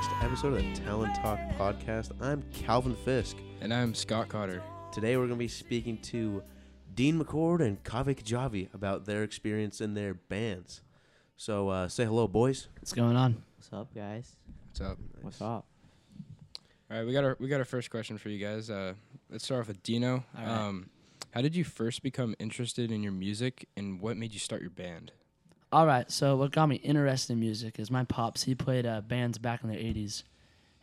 next 0.00 0.22
episode 0.22 0.54
of 0.54 0.62
the 0.62 0.80
Talent 0.80 1.12
Talk 1.16 1.40
podcast. 1.58 2.12
I'm 2.20 2.44
Calvin 2.52 2.94
Fisk. 3.04 3.36
And 3.60 3.74
I'm 3.74 3.94
Scott 3.94 4.28
Cotter. 4.28 4.62
Today 4.92 5.16
we're 5.16 5.26
going 5.26 5.30
to 5.30 5.44
be 5.44 5.48
speaking 5.48 5.98
to 6.02 6.40
Dean 6.94 7.20
McCord 7.20 7.60
and 7.62 7.82
Kave 7.82 8.14
Kajavi 8.14 8.72
about 8.72 9.06
their 9.06 9.24
experience 9.24 9.80
in 9.80 9.94
their 9.94 10.14
bands. 10.14 10.82
So 11.36 11.68
uh, 11.70 11.88
say 11.88 12.04
hello, 12.04 12.28
boys. 12.28 12.68
What's 12.76 12.92
going 12.92 13.16
on? 13.16 13.42
What's 13.56 13.72
up, 13.72 13.92
guys? 13.92 14.36
What's 14.68 14.80
up? 14.82 14.98
What's 15.20 15.42
up? 15.42 15.66
All 16.90 16.96
right, 16.96 17.04
we 17.04 17.12
got 17.12 17.24
our 17.24 17.36
we 17.40 17.48
got 17.48 17.58
our 17.58 17.64
first 17.64 17.90
question 17.90 18.18
for 18.18 18.28
you 18.28 18.38
guys. 18.38 18.70
Uh, 18.70 18.94
let's 19.28 19.46
start 19.46 19.62
off 19.62 19.66
with 19.66 19.82
Dino. 19.82 20.24
All 20.38 20.44
right. 20.44 20.48
Um, 20.48 20.90
how 21.32 21.42
did 21.42 21.56
you 21.56 21.64
first 21.64 22.04
become 22.04 22.36
interested 22.38 22.92
in 22.92 23.02
your 23.02 23.10
music, 23.10 23.66
and 23.76 24.00
what 24.00 24.16
made 24.16 24.32
you 24.32 24.38
start 24.38 24.60
your 24.60 24.70
band? 24.70 25.10
All 25.70 25.86
right, 25.86 26.10
so 26.10 26.34
what 26.36 26.52
got 26.52 26.66
me 26.66 26.76
interested 26.76 27.34
in 27.34 27.40
music 27.40 27.78
is 27.78 27.90
my 27.90 28.04
pops. 28.04 28.44
He 28.44 28.54
played 28.54 28.86
uh, 28.86 29.02
bands 29.02 29.36
back 29.36 29.62
in 29.62 29.68
the 29.68 29.76
'80s, 29.76 30.22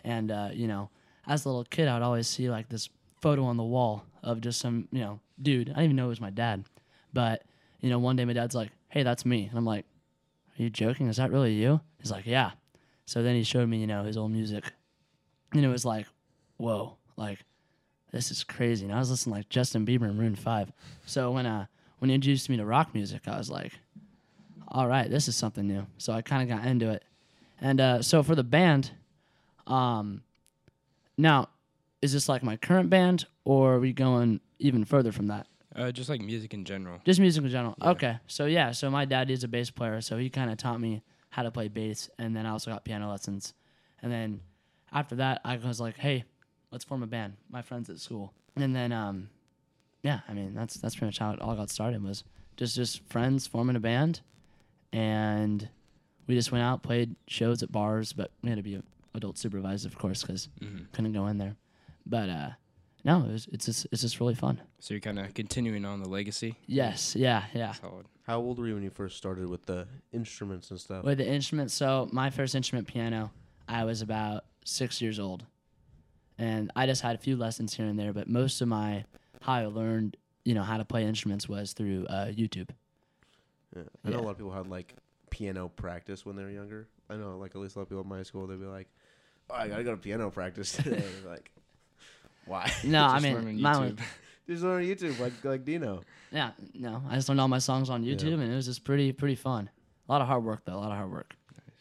and 0.03 0.29
uh, 0.31 0.49
you 0.53 0.67
know, 0.67 0.91
as 1.25 1.43
a 1.43 1.49
little 1.49 1.63
kid, 1.63 1.87
I'd 1.87 2.03
always 2.03 2.27
see 2.27 2.51
like 2.51 2.69
this 2.69 2.89
photo 3.19 3.45
on 3.45 3.57
the 3.57 3.63
wall 3.63 4.05
of 4.21 4.41
just 4.41 4.59
some 4.59 4.87
you 4.91 5.01
know 5.01 5.19
dude. 5.41 5.69
I 5.69 5.73
didn't 5.73 5.85
even 5.85 5.95
know 5.95 6.05
it 6.05 6.09
was 6.09 6.21
my 6.21 6.29
dad, 6.29 6.65
but 7.13 7.43
you 7.81 7.89
know, 7.89 7.97
one 7.97 8.15
day 8.15 8.25
my 8.25 8.33
dad's 8.33 8.53
like, 8.53 8.69
"Hey, 8.89 9.01
that's 9.01 9.25
me," 9.25 9.47
and 9.47 9.57
I'm 9.57 9.65
like, 9.65 9.85
"Are 10.59 10.61
you 10.61 10.69
joking? 10.69 11.07
Is 11.07 11.17
that 11.17 11.31
really 11.31 11.53
you?" 11.53 11.81
He's 11.99 12.11
like, 12.11 12.27
"Yeah." 12.27 12.51
So 13.07 13.23
then 13.23 13.35
he 13.35 13.43
showed 13.43 13.67
me, 13.67 13.79
you 13.79 13.87
know, 13.87 14.03
his 14.03 14.17
old 14.17 14.31
music, 14.31 14.71
and 15.51 15.65
it 15.65 15.67
was 15.67 15.83
like, 15.83 16.05
"Whoa!" 16.57 16.97
Like, 17.17 17.39
this 18.11 18.29
is 18.29 18.43
crazy. 18.43 18.85
And 18.85 18.93
I 18.93 18.99
was 18.99 19.09
listening 19.09 19.35
like 19.35 19.49
Justin 19.49 19.83
Bieber 19.83 20.03
and 20.03 20.15
Maroon 20.15 20.35
Five. 20.35 20.71
So 21.07 21.31
when 21.31 21.47
uh 21.47 21.65
when 21.97 22.09
he 22.09 22.15
introduced 22.15 22.51
me 22.51 22.57
to 22.57 22.65
rock 22.65 22.93
music, 22.93 23.27
I 23.27 23.37
was 23.39 23.49
like, 23.49 23.73
all 24.75 24.87
right, 24.87 25.09
this 25.09 25.29
is 25.29 25.37
something 25.37 25.65
new. 25.65 25.87
So 25.97 26.11
I 26.11 26.21
kind 26.21 26.43
of 26.43 26.57
got 26.57 26.67
into 26.67 26.89
it. 26.89 27.03
And 27.61 27.79
uh, 27.79 28.01
so 28.01 28.21
for 28.23 28.35
the 28.35 28.43
band, 28.43 28.91
um, 29.67 30.21
now, 31.17 31.47
is 32.01 32.11
this 32.11 32.27
like 32.27 32.43
my 32.43 32.57
current 32.57 32.89
band 32.89 33.25
or 33.45 33.75
are 33.75 33.79
we 33.79 33.93
going 33.93 34.41
even 34.59 34.83
further 34.83 35.13
from 35.13 35.27
that? 35.27 35.47
Uh, 35.73 35.91
just 35.93 36.09
like 36.09 36.19
music 36.19 36.53
in 36.53 36.65
general. 36.65 36.99
Just 37.05 37.21
music 37.21 37.41
in 37.41 37.49
general. 37.49 37.75
Yeah. 37.81 37.89
Okay. 37.91 38.19
So 38.27 38.47
yeah, 38.47 38.71
so 38.71 38.91
my 38.91 39.05
dad 39.05 39.31
is 39.31 39.45
a 39.45 39.47
bass 39.47 39.71
player, 39.71 40.01
so 40.01 40.17
he 40.17 40.29
kind 40.29 40.51
of 40.51 40.57
taught 40.57 40.81
me 40.81 41.01
how 41.29 41.43
to 41.43 41.51
play 41.51 41.69
bass, 41.69 42.09
and 42.17 42.35
then 42.35 42.45
I 42.45 42.51
also 42.51 42.71
got 42.71 42.83
piano 42.83 43.09
lessons. 43.09 43.53
And 44.01 44.11
then 44.11 44.41
after 44.91 45.15
that, 45.15 45.41
I 45.43 45.55
was 45.57 45.79
like, 45.79 45.97
hey, 45.97 46.25
let's 46.71 46.83
form 46.83 47.01
a 47.01 47.07
band. 47.07 47.33
My 47.49 47.61
friends 47.61 47.89
at 47.89 47.99
school, 47.99 48.33
and 48.55 48.75
then 48.75 48.91
um, 48.91 49.29
yeah, 50.01 50.19
I 50.29 50.33
mean 50.33 50.53
that's 50.53 50.75
that's 50.75 50.95
pretty 50.95 51.07
much 51.07 51.19
how 51.19 51.31
it 51.31 51.41
all 51.41 51.55
got 51.55 51.69
started. 51.69 52.03
Was 52.03 52.23
just 52.57 52.75
just 52.75 53.01
friends 53.09 53.47
forming 53.47 53.75
a 53.75 53.81
band, 53.81 54.21
and 54.93 55.67
we 56.27 56.35
just 56.35 56.51
went 56.51 56.63
out, 56.63 56.83
played 56.83 57.15
shows 57.27 57.61
at 57.63 57.71
bars, 57.71 58.13
but 58.13 58.31
we 58.41 58.49
had 58.49 58.57
to 58.57 58.63
be 58.63 58.81
adult 59.13 59.37
supervised, 59.37 59.85
of 59.85 59.97
course, 59.97 60.21
because 60.21 60.49
hmm 60.59 60.83
couldn't 60.93 61.13
go 61.13 61.27
in 61.27 61.37
there. 61.37 61.55
But 62.05 62.29
uh, 62.29 62.49
no, 63.03 63.21
it 63.25 63.31
was, 63.31 63.47
it's 63.51 63.65
just 63.65 63.87
it's 63.91 64.01
just 64.01 64.19
really 64.19 64.35
fun. 64.35 64.61
So 64.79 64.93
you're 64.93 65.01
kind 65.01 65.19
of 65.19 65.33
continuing 65.33 65.85
on 65.85 66.01
the 66.01 66.09
legacy. 66.09 66.55
Yes, 66.67 67.15
yeah, 67.15 67.45
yeah. 67.53 67.73
Solid. 67.73 68.05
How 68.23 68.39
old 68.39 68.57
were 68.57 68.67
you 68.67 68.73
when 68.73 68.83
you 68.83 68.89
first 68.89 69.17
started 69.17 69.47
with 69.47 69.65
the 69.65 69.87
instruments 70.11 70.71
and 70.71 70.79
stuff? 70.79 71.03
With 71.03 71.19
the 71.19 71.27
instruments, 71.27 71.73
so 71.75 72.09
my 72.11 72.29
first 72.31 72.55
instrument, 72.55 72.87
piano, 72.87 73.31
I 73.67 73.83
was 73.83 74.01
about 74.01 74.45
six 74.63 75.01
years 75.01 75.19
old, 75.19 75.45
and 76.37 76.71
I 76.75 76.85
just 76.87 77.01
had 77.01 77.15
a 77.15 77.19
few 77.19 77.35
lessons 77.35 77.75
here 77.75 77.85
and 77.85 77.99
there. 77.99 78.13
But 78.13 78.27
most 78.27 78.61
of 78.61 78.67
my 78.67 79.05
how 79.41 79.53
I 79.53 79.65
learned, 79.67 80.17
you 80.43 80.55
know, 80.55 80.63
how 80.63 80.77
to 80.77 80.85
play 80.85 81.05
instruments 81.05 81.47
was 81.47 81.73
through 81.73 82.07
uh, 82.07 82.27
YouTube. 82.27 82.69
Yeah. 83.75 83.81
I 84.03 84.09
know 84.09 84.15
Yeah. 84.17 84.21
a 84.21 84.25
lot 84.25 84.31
of 84.31 84.37
people 84.37 84.51
had 84.51 84.67
like 84.67 84.95
piano 85.29 85.67
practice 85.69 86.25
when 86.25 86.35
they 86.35 86.43
were 86.43 86.49
younger. 86.49 86.87
I 87.09 87.15
know, 87.15 87.37
like 87.37 87.55
at 87.55 87.61
least 87.61 87.75
a 87.75 87.79
lot 87.79 87.83
of 87.83 87.89
people 87.89 88.03
in 88.03 88.09
my 88.09 88.23
school, 88.23 88.47
they'd 88.47 88.59
be 88.59 88.65
like, 88.65 88.87
"Oh, 89.49 89.55
I 89.55 89.67
gotta 89.67 89.83
go 89.83 89.91
to 89.91 89.97
piano 89.97 90.29
practice 90.31 90.71
today." 90.77 91.03
like, 91.27 91.51
why? 92.45 92.71
No, 92.83 93.03
I 93.05 93.19
mean, 93.19 93.33
learn 93.35 93.47
on 93.47 93.61
mine 93.61 93.81
was, 93.81 93.91
YouTube. 93.93 93.99
Just 94.47 94.63
learn 94.63 94.81
on 94.83 94.87
YouTube, 94.87 95.19
like 95.19 95.33
like 95.43 95.65
Dino. 95.65 96.01
yeah, 96.31 96.51
no, 96.75 97.01
I 97.09 97.15
just 97.15 97.27
learned 97.29 97.41
all 97.41 97.47
my 97.47 97.57
songs 97.59 97.89
on 97.89 98.03
Yeah. 98.03 98.13
YouTube, 98.15 98.35
and 98.35 98.51
it 98.51 98.55
was 98.55 98.65
just 98.67 98.83
pretty 98.83 99.11
pretty 99.11 99.33
fun. 99.35 99.69
A 100.07 100.11
lot 100.11 100.21
of 100.21 100.27
hard 100.27 100.43
work 100.43 100.61
though, 100.65 100.75
a 100.75 100.77
lot 100.77 100.91
of 100.91 100.97
hard 100.97 101.11
work. 101.11 101.35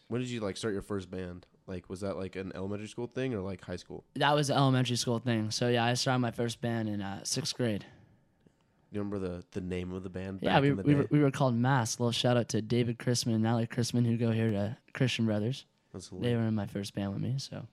When 0.07 0.19
did 0.21 0.29
you 0.31 0.39
like 0.39 0.57
start 0.57 0.73
your 0.73 0.81
first 0.81 1.09
band? 1.11 1.45
Like, 1.67 1.89
was 1.89 2.01
that 2.01 2.15
like 2.17 2.35
an 2.35 2.51
elementary 2.55 2.87
school 2.87 3.05
thing 3.07 3.33
or 3.35 3.41
like 3.41 3.63
high 3.63 3.75
school? 3.75 4.03
That 4.15 4.33
was 4.35 4.47
the 4.49 4.55
elementary 4.55 4.95
school 4.97 5.17
thing. 5.19 5.49
So 5.51 5.67
yeah, 5.67 5.83
I 5.85 5.93
started 5.95 6.19
my 6.19 6.31
first 6.31 6.59
band 6.61 6.89
in 6.89 7.01
uh, 7.01 7.23
sixth 7.23 7.55
grade. 7.55 7.85
You 8.95 9.01
remember 9.01 9.19
the 9.19 9.43
the 9.51 9.61
name 9.61 9.91
of 9.91 10.03
the 10.03 10.09
band? 10.09 10.39
Yeah, 10.41 10.53
back 10.53 10.61
we, 10.61 10.69
in 10.69 10.77
the 10.77 10.83
we, 10.83 10.93
day? 10.93 10.99
were, 10.99 11.07
we 11.11 11.19
were 11.19 11.31
called 11.31 11.55
Mass. 11.55 11.99
little 11.99 12.13
shout 12.13 12.37
out 12.37 12.49
to 12.49 12.61
David 12.61 12.97
Chrisman 12.97 13.33
and 13.33 13.43
Natalie 13.43 13.67
Chrisman 13.67 14.05
who 14.05 14.15
go 14.15 14.31
here 14.31 14.51
to 14.51 14.77
Christian 14.93 15.25
Brothers. 15.25 15.65
That's 15.91 16.09
They 16.09 16.33
were 16.33 16.43
in 16.43 16.55
my 16.55 16.65
first 16.65 16.95
band 16.95 17.13
with 17.13 17.21
me. 17.21 17.35
So 17.37 17.67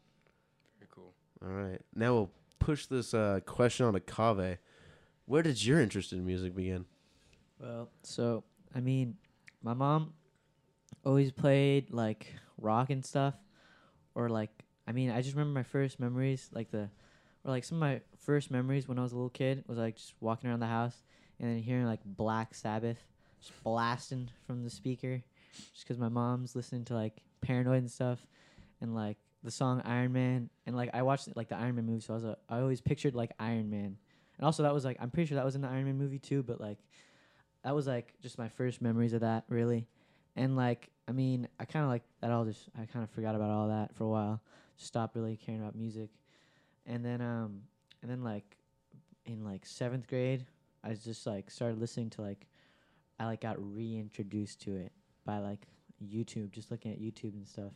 Very 0.79 0.89
cool. 0.93 1.15
All 1.45 1.53
right, 1.53 1.81
now 1.95 2.13
we'll 2.13 2.31
push 2.59 2.87
this 2.87 3.15
uh, 3.15 3.41
question 3.47 3.87
on 3.87 3.93
to 3.95 4.01
Kave. 4.01 4.59
Where 5.27 5.43
did 5.43 5.65
your 5.65 5.81
interest 5.81 6.13
in 6.13 6.27
music 6.27 6.57
begin? 6.57 6.85
Well, 7.61 7.89
so 8.03 8.43
I 8.75 8.81
mean, 8.81 9.17
my 9.63 9.75
mom 9.75 10.15
always 11.05 11.31
played 11.31 11.93
like 11.93 12.35
rock 12.59 12.91
and 12.91 13.05
stuff, 13.05 13.35
or 14.17 14.29
like 14.29 14.51
I 14.89 14.93
mean, 14.93 15.11
I 15.11 15.23
just 15.23 15.37
remember 15.37 15.57
my 15.57 15.63
first 15.63 16.01
memories, 16.01 16.51
like 16.53 16.73
the, 16.73 16.91
or 17.45 17.51
like 17.51 17.65
some 17.65 17.77
of 17.77 17.81
my 17.81 18.01
first 18.19 18.51
memories 18.51 18.89
when 18.89 18.99
I 18.99 19.03
was 19.03 19.13
a 19.13 19.17
little 19.17 19.31
kid 19.31 19.65
was 19.67 19.79
like 19.79 19.97
just 19.97 20.15
walking 20.21 20.49
around 20.49 20.61
the 20.61 20.67
house 20.67 21.03
and 21.41 21.51
then 21.51 21.59
hearing 21.59 21.87
like 21.87 22.01
Black 22.05 22.55
Sabbath 22.55 22.99
just 23.41 23.65
blasting 23.65 24.29
from 24.47 24.63
the 24.63 24.71
speaker, 24.71 25.23
just 25.73 25.85
because 25.87 25.99
my 25.99 26.09
mom's 26.09 26.55
listening 26.55 26.85
to 26.85 26.95
like 26.95 27.23
Paranoid 27.41 27.79
and 27.79 27.91
stuff, 27.91 28.25
and 28.81 28.95
like 28.95 29.17
the 29.43 29.51
song 29.51 29.83
Iron 29.85 30.13
Man, 30.13 30.49
and 30.67 30.77
like 30.77 30.91
I 30.95 31.03
watched 31.03 31.29
like 31.37 31.49
the 31.49 31.57
Iron 31.57 31.75
Man 31.75 31.87
movie, 31.87 32.01
so 32.01 32.15
I 32.15 32.17
was 32.17 32.25
a, 32.25 32.37
I 32.49 32.61
always 32.61 32.81
pictured 32.81 33.15
like 33.15 33.33
Iron 33.41 33.69
Man, 33.69 33.97
and 34.39 34.47
also 34.47 34.63
that 34.63 34.73
was 34.73 34.85
like 34.85 34.97
I'm 35.01 35.11
pretty 35.11 35.29
sure 35.29 35.37
that 35.37 35.45
was 35.45 35.57
in 35.57 35.63
the 35.63 35.69
Iron 35.69 35.85
Man 35.87 35.99
movie 35.99 36.21
too, 36.21 36.45
but 36.45 36.61
like 36.61 36.79
that 37.65 37.75
was 37.75 37.87
like 37.87 38.15
just 38.23 38.39
my 38.39 38.49
first 38.49 38.81
memories 38.81 39.13
of 39.13 39.21
that 39.21 39.45
really. 39.49 39.87
And 40.37 40.57
like 40.57 40.89
i 41.09 41.13
mean 41.13 41.49
i 41.59 41.65
kind 41.65 41.85
of 41.85 41.91
like 41.91 42.03
that 42.21 42.31
all 42.31 42.45
just 42.45 42.69
i 42.81 42.87
kind 42.87 43.03
of 43.03 43.11
forgot 43.11 43.35
about 43.35 43.51
all 43.51 43.69
that 43.69 43.95
for 43.95 44.05
a 44.05 44.09
while. 44.09 44.41
Stopped 44.77 45.15
really 45.15 45.37
caring 45.37 45.61
about 45.61 45.75
music 45.75 46.09
and 46.87 47.05
then 47.05 47.21
um 47.21 47.63
and 48.03 48.11
then 48.11 48.23
like 48.23 48.57
in 49.27 49.45
like 49.45 49.65
seventh 49.65 50.07
grade 50.07 50.47
i 50.85 50.93
just 50.93 51.27
like 51.27 51.51
started 51.51 51.79
listening 51.79 52.11
to 52.11 52.23
like 52.23 52.47
i 53.19 53.25
like 53.25 53.41
got 53.41 53.57
reintroduced 53.59 54.61
to 54.61 54.75
it 54.77 54.93
by 55.25 55.39
like 55.39 55.67
youtube 56.05 56.51
just 56.51 56.71
looking 56.71 56.93
at 56.93 57.01
youtube 57.01 57.35
and 57.35 57.47
stuff 57.47 57.73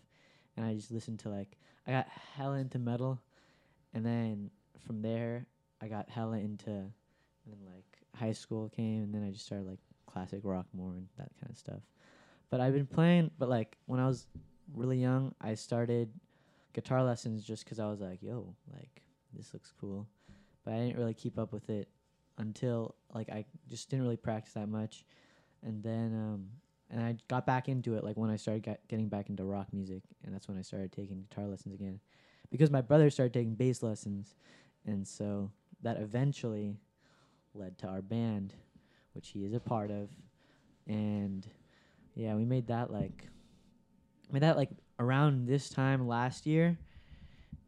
and 0.56 0.66
i 0.66 0.74
just 0.74 0.90
listened 0.90 1.18
to 1.18 1.28
like 1.28 1.56
i 1.86 1.92
got 1.92 2.06
hella 2.36 2.56
into 2.56 2.78
metal 2.78 3.20
and 3.94 4.04
then 4.04 4.50
from 4.84 5.02
there 5.02 5.46
i 5.80 5.86
got 5.86 6.08
hella 6.08 6.38
into 6.38 6.70
and 7.46 7.54
then 7.54 7.72
like 7.74 7.84
high 8.18 8.32
school 8.32 8.68
came 8.68 9.02
and 9.02 9.14
then 9.14 9.24
I 9.24 9.30
just 9.30 9.46
started 9.46 9.66
like 9.66 9.78
classic 10.06 10.40
rock 10.42 10.66
more 10.72 10.92
and 10.92 11.06
that 11.18 11.30
kind 11.40 11.50
of 11.50 11.56
stuff. 11.56 11.80
But 12.50 12.60
I've 12.60 12.74
been 12.74 12.86
playing 12.86 13.30
but 13.38 13.48
like 13.48 13.76
when 13.86 14.00
I 14.00 14.06
was 14.06 14.26
really 14.74 14.98
young, 14.98 15.34
I 15.40 15.54
started 15.54 16.10
guitar 16.76 17.02
lessons 17.02 17.42
just 17.42 17.64
cuz 17.64 17.78
I 17.80 17.88
was 17.88 18.00
like, 18.00 18.22
yo, 18.22 18.54
like 18.72 19.02
this 19.32 19.54
looks 19.54 19.72
cool. 19.80 20.06
But 20.62 20.74
I 20.74 20.78
didn't 20.78 20.98
really 20.98 21.14
keep 21.14 21.38
up 21.38 21.52
with 21.52 21.70
it 21.70 21.88
until 22.36 22.94
like 23.14 23.30
I 23.30 23.46
just 23.66 23.88
didn't 23.88 24.04
really 24.04 24.18
practice 24.18 24.52
that 24.52 24.68
much. 24.68 25.06
And 25.62 25.82
then 25.82 26.14
um 26.14 26.50
and 26.90 27.02
I 27.02 27.16
got 27.28 27.46
back 27.46 27.68
into 27.68 27.96
it 27.96 28.04
like 28.04 28.16
when 28.16 28.30
I 28.30 28.36
started 28.36 28.62
get, 28.62 28.86
getting 28.88 29.08
back 29.08 29.30
into 29.30 29.44
rock 29.44 29.72
music 29.72 30.02
and 30.22 30.34
that's 30.34 30.48
when 30.48 30.58
I 30.58 30.62
started 30.62 30.92
taking 30.92 31.22
guitar 31.22 31.46
lessons 31.46 31.74
again. 31.74 31.98
Because 32.50 32.70
my 32.70 32.82
brother 32.82 33.08
started 33.08 33.32
taking 33.32 33.54
bass 33.54 33.82
lessons 33.82 34.36
and 34.84 35.08
so 35.08 35.50
that 35.82 35.96
eventually 35.96 36.76
led 37.54 37.78
to 37.78 37.88
our 37.88 38.02
band, 38.02 38.52
which 39.14 39.30
he 39.30 39.44
is 39.44 39.54
a 39.54 39.60
part 39.60 39.90
of. 39.90 40.10
And 40.86 41.48
yeah, 42.14 42.34
we 42.34 42.44
made 42.44 42.66
that 42.66 42.92
like 42.92 43.28
made 44.30 44.42
that 44.42 44.56
like 44.56 44.70
around 44.98 45.46
this 45.46 45.68
time 45.68 46.06
last 46.06 46.46
year. 46.46 46.76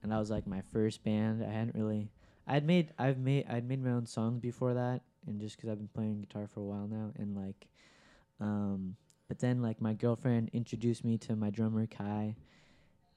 And 0.03 0.13
that 0.13 0.19
was 0.19 0.31
like 0.31 0.47
my 0.47 0.63
first 0.73 1.05
band. 1.05 1.43
I 1.43 1.51
hadn't 1.51 1.75
really 1.75 2.11
I'd 2.47 2.65
made 2.65 2.93
I've 2.99 3.19
made 3.19 3.47
I'd 3.49 3.69
made 3.69 3.83
my 3.83 3.91
own 3.91 4.07
songs 4.07 4.41
before 4.41 4.75
that 4.75 5.03
and 5.27 5.41
just 5.41 5.59
cuz 5.59 5.69
I've 5.69 5.79
been 5.79 5.89
playing 5.89 6.21
guitar 6.21 6.47
for 6.47 6.61
a 6.61 6.65
while 6.65 6.87
now 6.87 7.13
and 7.17 7.37
like 7.37 7.69
um 8.41 8.97
but 9.27 9.41
then 9.41 9.61
like 9.61 9.81
my 9.81 9.93
girlfriend 9.93 10.51
introduced 10.53 11.05
me 11.05 11.19
to 11.19 11.37
my 11.37 11.51
drummer 11.51 11.87
Kai 11.87 12.37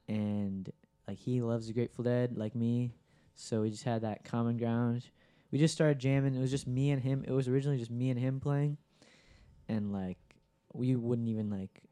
and 0.10 0.70
like 1.08 1.18
he 1.18 1.42
loves 1.42 1.68
the 1.68 1.74
Grateful 1.74 2.04
Dead 2.04 2.38
like 2.38 2.56
me. 2.56 2.92
So 3.36 3.62
we 3.62 3.70
just 3.70 3.84
had 3.84 4.02
that 4.02 4.26
common 4.26 4.58
ground 4.58 5.04
we 5.52 5.60
just 5.60 5.74
started 5.74 6.00
jamming. 6.00 6.34
It 6.34 6.40
was 6.40 6.50
just 6.50 6.66
me 6.66 6.92
and 6.92 7.02
him. 7.02 7.24
It 7.28 7.32
was 7.32 7.48
originally 7.48 7.78
just 7.78 7.92
me 7.92 8.10
and 8.10 8.20
him 8.20 8.40
playing, 8.40 8.78
and 9.68 9.92
like 9.92 10.18
we 10.74 10.96
wouldn't 10.96 11.28
even 11.28 11.50
like 11.50 11.84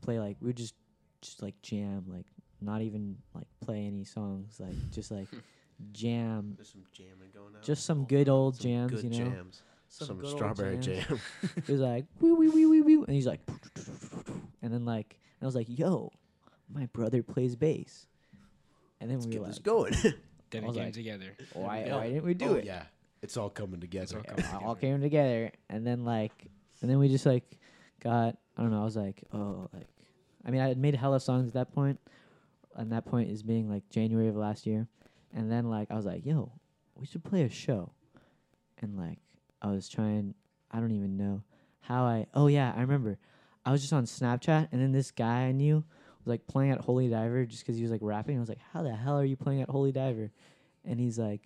play 0.00 0.18
like 0.18 0.38
we 0.40 0.48
would 0.48 0.56
just 0.56 0.74
just 1.22 1.42
like 1.42 1.54
jam 1.62 2.04
like 2.08 2.26
not 2.60 2.82
even 2.82 3.16
like 3.34 3.46
play 3.64 3.86
any 3.86 4.04
songs 4.04 4.60
like 4.60 4.74
just 4.90 5.10
like 5.10 5.28
jam 5.92 6.54
There's 6.56 6.68
some 6.70 6.84
jamming 6.92 7.30
going 7.34 7.46
on. 7.56 7.62
just 7.62 7.84
some 7.84 8.04
good 8.04 8.28
old 8.28 8.56
Some 8.56 8.62
jams 8.70 8.92
good 8.92 9.04
you 9.04 9.24
know 9.24 9.30
jams. 9.30 9.62
Some, 9.88 10.16
good 10.18 10.26
old 10.26 10.36
strawberry 10.36 10.78
jams. 10.78 11.06
jam. 11.06 11.20
it 11.56 11.68
was 11.68 11.80
like 11.80 12.04
wee 12.20 12.32
wee 12.32 12.48
wee 12.48 12.66
wee 12.66 12.80
wee 12.82 12.94
and 13.06 13.10
he's 13.14 13.26
like 13.26 13.40
and 14.62 14.72
then 14.72 14.84
like 14.84 15.18
and 15.40 15.44
I 15.44 15.46
was 15.46 15.54
like 15.54 15.66
yo 15.68 16.12
my 16.72 16.86
brother 16.86 17.22
plays 17.22 17.56
bass 17.56 18.06
And 19.00 19.10
then 19.10 19.18
Let's 19.18 19.26
we 19.26 19.32
get 19.32 19.40
were 19.42 19.46
this 19.48 19.58
going. 19.58 19.92
Then 20.50 20.64
it 20.64 20.74
came 20.74 20.84
like, 20.84 20.92
together. 20.92 21.34
why, 21.54 21.82
why 21.90 22.08
didn't 22.08 22.24
we 22.24 22.34
do 22.34 22.50
oh 22.50 22.54
it? 22.56 22.64
yeah, 22.64 22.82
it's 23.22 23.36
all 23.38 23.48
coming 23.50 23.80
together. 23.80 24.18
all 24.18 24.22
coming 24.24 24.44
it 24.44 24.62
all 24.62 24.74
came 24.74 25.00
together 25.00 25.50
and 25.70 25.86
then 25.86 26.04
like 26.04 26.32
and 26.82 26.90
then 26.90 26.98
we 26.98 27.08
just 27.08 27.26
like 27.26 27.44
got 28.00 28.36
I 28.56 28.62
don't 28.62 28.70
know, 28.70 28.82
I 28.82 28.84
was 28.84 28.96
like, 28.96 29.22
oh 29.32 29.68
like 29.72 29.86
I 30.44 30.50
mean 30.50 30.60
I 30.60 30.68
had 30.68 30.78
made 30.78 30.94
hella 30.94 31.20
songs 31.20 31.48
at 31.48 31.54
that. 31.54 31.68
And 32.74 32.90
that 32.92 33.04
point 33.04 33.30
is 33.30 33.42
being 33.42 33.68
like 33.68 33.88
January 33.90 34.28
of 34.28 34.36
last 34.36 34.66
year. 34.66 34.88
And 35.34 35.50
then 35.50 35.68
like 35.68 35.90
I 35.90 35.94
was 35.94 36.06
like, 36.06 36.24
yo, 36.24 36.52
we 36.94 37.06
should 37.06 37.24
play 37.24 37.42
a 37.42 37.48
show. 37.50 37.92
And 38.78 38.96
like 38.96 39.18
I 39.60 39.68
was 39.68 39.88
trying 39.88 40.34
I 40.70 40.80
don't 40.80 40.92
even 40.92 41.16
know 41.16 41.42
how 41.80 42.04
I 42.04 42.26
oh 42.34 42.46
yeah, 42.46 42.72
I 42.76 42.80
remember. 42.80 43.18
I 43.64 43.70
was 43.70 43.80
just 43.80 43.92
on 43.92 44.04
Snapchat 44.04 44.68
and 44.72 44.80
then 44.80 44.92
this 44.92 45.10
guy 45.10 45.42
I 45.42 45.52
knew 45.52 45.84
was 46.24 46.30
like 46.30 46.46
playing 46.46 46.72
at 46.72 46.80
Holy 46.80 47.08
Diver 47.08 47.44
just 47.44 47.62
because 47.62 47.76
he 47.76 47.82
was 47.82 47.92
like 47.92 48.00
rapping. 48.02 48.36
I 48.36 48.40
was 48.40 48.48
like, 48.48 48.60
how 48.72 48.82
the 48.82 48.94
hell 48.94 49.18
are 49.18 49.24
you 49.24 49.36
playing 49.36 49.62
at 49.62 49.68
Holy 49.68 49.92
Diver? 49.92 50.30
And 50.84 50.98
he's 50.98 51.18
like, 51.18 51.42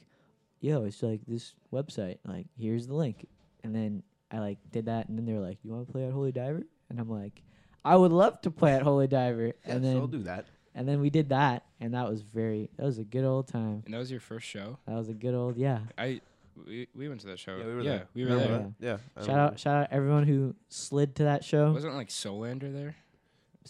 yo, 0.61 0.85
it's 0.85 1.03
like 1.03 1.21
this 1.27 1.55
website. 1.73 2.19
Like, 2.25 2.47
here's 2.59 2.87
the 2.87 2.95
link. 2.95 3.27
And 3.65 3.75
then 3.75 4.03
I 4.31 4.39
like 4.39 4.59
did 4.71 4.87
that, 4.87 5.09
and 5.09 5.19
then 5.19 5.25
they 5.25 5.33
were 5.33 5.41
like, 5.41 5.59
you 5.63 5.73
want 5.73 5.87
to 5.87 5.93
play 5.93 6.07
at 6.07 6.13
Holy 6.13 6.33
Diver? 6.33 6.63
And 6.89 7.01
I'm 7.01 7.11
like, 7.11 7.43
I 7.87 7.97
would 7.97 8.13
love 8.13 8.41
to 8.43 8.51
play 8.51 8.73
at 8.75 8.83
Holy 8.83 9.07
Diver. 9.07 9.47
Yeah, 9.47 9.53
and 9.65 9.83
so 9.85 9.89
then 9.89 9.97
I'll 9.99 10.07
do 10.07 10.23
that. 10.25 10.47
and 10.75 10.89
then 10.89 11.01
we 11.01 11.09
did 11.11 11.29
that, 11.31 11.65
and 11.81 11.95
that 11.95 12.09
was 12.09 12.23
very 12.23 12.69
that 12.77 12.85
was 12.85 12.99
a 12.99 13.05
good 13.05 13.25
old 13.25 13.49
time. 13.49 13.83
And 13.85 13.95
that 13.95 13.99
was 13.99 14.11
your 14.11 14.21
first 14.21 14.47
show. 14.47 14.79
That 14.87 14.95
was 14.97 15.09
a 15.09 15.15
good 15.15 15.35
old 15.35 15.57
yeah. 15.57 15.81
I 15.97 16.21
we, 16.67 16.89
we 16.95 17.09
went 17.09 17.21
to 17.21 17.27
that 17.29 17.39
show. 17.39 17.57
Yeah, 17.57 17.67
we 17.67 17.75
were 17.75 17.81
yeah, 17.83 17.91
there. 17.91 18.07
we 18.15 18.25
were 18.25 18.31
Remember 18.31 18.49
there. 18.49 18.73
there. 18.81 18.97
that? 18.97 19.21
Yeah. 19.21 19.25
Shout 19.27 19.39
out 19.39 19.59
shout 19.61 19.77
out 19.83 19.89
everyone 19.91 20.25
who 20.25 20.55
slid 20.69 21.15
to 21.17 21.25
that 21.25 21.45
show. 21.45 21.73
Wasn't 21.73 21.95
like 21.95 22.11
Solander 22.11 22.71
there? 22.73 22.97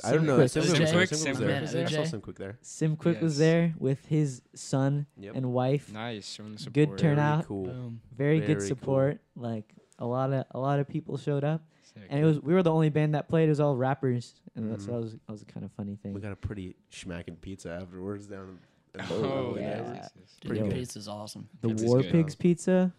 I 0.05 0.13
don't 0.13 0.27
know. 0.27 0.37
Quick. 0.37 0.51
Sim 0.51 0.63
Sim 0.63 0.77
Quick 0.93 1.11
was 1.11 1.23
there. 1.23 1.27
Sim 1.27 1.35
Sim 1.35 1.37
Quick 1.37 1.61
was 1.63 1.73
there. 1.73 1.87
I 1.87 1.89
saw 1.89 1.97
there. 1.97 2.07
Sim 2.07 2.21
Quick 2.21 2.37
there. 2.37 2.59
Sim 2.61 2.97
Quick 2.97 3.21
was 3.23 3.39
there 3.39 3.75
with 3.79 4.05
his 4.07 4.43
son 4.55 5.07
Yep. 5.19 5.35
and 5.37 5.53
wife. 5.53 5.91
Nice, 5.93 6.31
showing 6.35 6.53
the 6.53 6.59
support. 6.59 6.75
Good 6.75 6.89
Very 6.91 7.01
turnout. 7.01 7.47
cool. 7.47 7.65
Boom. 7.65 8.01
Very, 8.17 8.41
Very 8.41 8.47
good 8.47 8.59
cool. 8.59 8.69
support. 8.69 9.21
Like 9.37 9.65
a 9.99 10.07
lot 10.07 10.33
of 10.33 10.45
a 10.51 10.59
lot 10.59 10.79
of 10.81 10.89
people 10.89 11.17
showed 11.17 11.45
up. 11.45 11.63
Sick. 11.95 12.03
and 12.11 12.21
it 12.21 12.25
was 12.25 12.41
we 12.41 12.53
were 12.53 12.63
the 12.63 12.71
only 12.73 12.91
band 12.91 13.15
that 13.15 13.29
played. 13.29 13.47
It 13.47 13.51
was 13.51 13.61
all 13.61 13.77
rappers, 13.77 14.35
and 14.55 14.71
that's 14.71 14.85
Mhm. 14.85 14.87
that 14.89 15.01
was 15.01 15.13
that 15.13 15.31
was 15.33 15.43
a 15.43 15.47
kind 15.47 15.65
of 15.65 15.73
funny 15.73 15.97
thing. 16.03 16.13
We 16.13 16.21
got 16.21 16.33
a 16.33 16.37
pretty 16.37 16.77
schmacking 16.93 17.41
pizza 17.41 17.71
afterwards 17.71 18.27
down. 18.27 18.59
In 18.95 19.01
in 19.01 19.07
Oh, 19.11 19.49
Holy 19.49 19.61
yeah. 19.61 19.77
Diver. 19.79 19.95
yeah. 19.95 20.09
Dude, 20.15 20.49
Pretty 20.49 20.61
your 20.61 20.69
good. 20.71 20.79
pizza's 20.79 21.07
awesome. 21.09 21.49
the 21.61 21.69
Pizza's 21.69 21.87
War 21.89 22.01
good. 22.03 22.13
Pigs 22.13 22.35
pizza. 22.35 22.93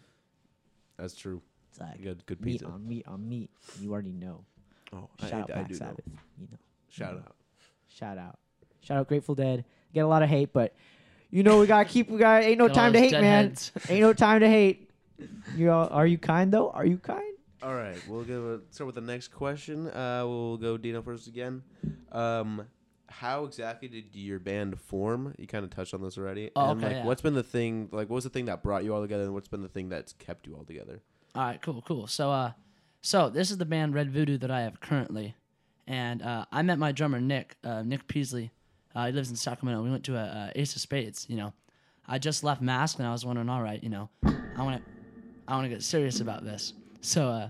That's 0.97 1.15
true. 1.15 1.41
It's 1.69 1.79
like 1.79 2.01
Good, 2.01 2.25
good 2.25 2.43
meat 2.43 2.63
on 2.63 2.87
meat 2.87 3.07
on 3.07 3.27
meat. 3.27 3.49
You 3.79 3.93
already 3.93 4.13
know. 4.13 4.43
Oh, 4.93 5.09
Shout 5.21 5.33
I, 5.33 5.37
out 5.41 5.51
I 5.51 5.53
Black 5.55 5.67
do 5.67 5.73
know. 5.73 5.77
Sabbath. 5.79 6.05
You 6.39 6.47
know. 6.51 6.57
Shout 6.89 7.13
Mhm. 7.15 7.25
out. 7.25 7.35
Shout 7.87 8.17
out. 8.17 8.39
Shout 8.81 8.97
out 8.97 9.07
Grateful 9.07 9.35
Dead. 9.35 9.65
Get 9.93 10.01
a 10.01 10.07
lot 10.07 10.23
of 10.23 10.29
hate, 10.29 10.53
but 10.53 10.75
you 11.29 11.43
know 11.43 11.59
we 11.59 11.67
gotta 11.67 11.87
keep. 11.89 12.09
We 12.09 12.17
got 12.19 12.43
ain't 12.43 12.57
no 12.57 12.67
time 12.67 12.93
to 12.93 12.99
hate, 12.99 13.11
man. 13.13 13.53
ain't 13.89 14.01
no 14.01 14.13
time 14.13 14.39
to 14.41 14.47
hate. 14.49 14.86
You 15.55 15.71
all, 15.71 15.87
are 15.89 16.07
you 16.07 16.17
kind 16.17 16.51
though? 16.51 16.69
Are 16.69 16.85
you 16.85 16.97
kind? 16.97 17.33
All 17.63 17.73
right, 17.73 17.97
we'll 18.07 18.23
go 18.23 18.53
uh, 18.53 18.57
start 18.69 18.85
with 18.85 18.95
the 18.95 19.01
next 19.01 19.29
question. 19.29 19.87
Uh, 19.87 20.23
we'll 20.25 20.57
go 20.57 20.77
Dino 20.77 21.01
first 21.01 21.27
again. 21.27 21.63
Um, 22.11 22.67
how 23.07 23.45
exactly 23.45 23.87
did 23.87 24.13
your 24.13 24.37
band 24.39 24.79
form? 24.79 25.33
You 25.39 25.47
kind 25.47 25.63
of 25.63 25.71
touched 25.71 25.93
on 25.93 26.01
this 26.01 26.17
already. 26.17 26.51
Oh, 26.55 26.71
and 26.71 26.79
okay, 26.79 26.87
like, 26.87 26.95
yeah. 26.97 27.05
what's 27.05 27.21
been 27.21 27.33
the 27.33 27.43
thing? 27.43 27.89
Like, 27.91 28.09
what 28.09 28.15
was 28.15 28.25
the 28.25 28.29
thing 28.29 28.45
that 28.45 28.61
brought 28.61 28.83
you 28.83 28.93
all 28.93 29.01
together, 29.01 29.23
and 29.23 29.33
what's 29.33 29.47
been 29.47 29.63
the 29.63 29.69
thing 29.69 29.89
that's 29.89 30.13
kept 30.13 30.45
you 30.45 30.53
all 30.55 30.65
together? 30.65 31.01
All 31.33 31.43
right, 31.43 31.61
cool, 31.61 31.81
cool. 31.81 32.05
So, 32.07 32.31
uh, 32.31 32.51
so 33.01 33.29
this 33.29 33.49
is 33.49 33.57
the 33.57 33.65
band 33.65 33.95
Red 33.95 34.11
Voodoo 34.11 34.37
that 34.37 34.51
I 34.51 34.61
have 34.61 34.79
currently, 34.79 35.35
and 35.87 36.21
uh, 36.21 36.45
I 36.51 36.61
met 36.61 36.77
my 36.77 36.91
drummer 36.91 37.19
Nick, 37.19 37.55
uh, 37.63 37.81
Nick 37.81 38.07
Peasley. 38.07 38.51
Uh, 38.93 39.07
he 39.07 39.11
lives 39.13 39.29
in 39.29 39.35
Sacramento. 39.35 39.83
We 39.83 39.89
went 39.89 40.03
to 40.05 40.15
a, 40.15 40.51
a 40.55 40.59
Ace 40.59 40.75
of 40.75 40.81
Spades. 40.81 41.25
You 41.29 41.37
know, 41.37 41.53
I 42.07 42.19
just 42.19 42.43
left 42.43 42.61
Mask, 42.61 42.99
and 42.99 43.07
I 43.07 43.11
was 43.11 43.25
wondering, 43.25 43.49
all 43.49 43.61
right, 43.63 43.81
you 43.83 43.89
know, 43.89 44.09
I 44.23 44.63
want 44.63 44.83
to, 44.83 44.91
I 45.47 45.55
want 45.55 45.65
to 45.65 45.69
get 45.69 45.83
serious 45.83 46.19
about 46.19 46.43
this. 46.43 46.73
So, 47.01 47.29
uh, 47.29 47.49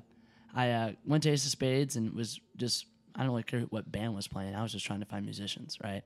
I 0.58 0.72
uh, 0.72 0.92
went 1.06 1.24
to 1.24 1.30
Ace 1.30 1.46
of 1.46 1.52
Spades 1.52 1.96
and 1.96 2.14
was 2.14 2.40
just, 2.56 2.86
I 3.16 3.20
don't 3.20 3.30
really 3.30 3.44
care 3.44 3.62
what 3.70 3.92
band 3.92 4.16
was 4.16 4.28
playing. 4.28 4.56
I 4.56 4.64
was 4.64 4.72
just 4.72 4.86
trying 4.86 5.02
to 5.02 5.06
find 5.06 5.24
musicians, 5.24 5.78
right? 5.84 6.02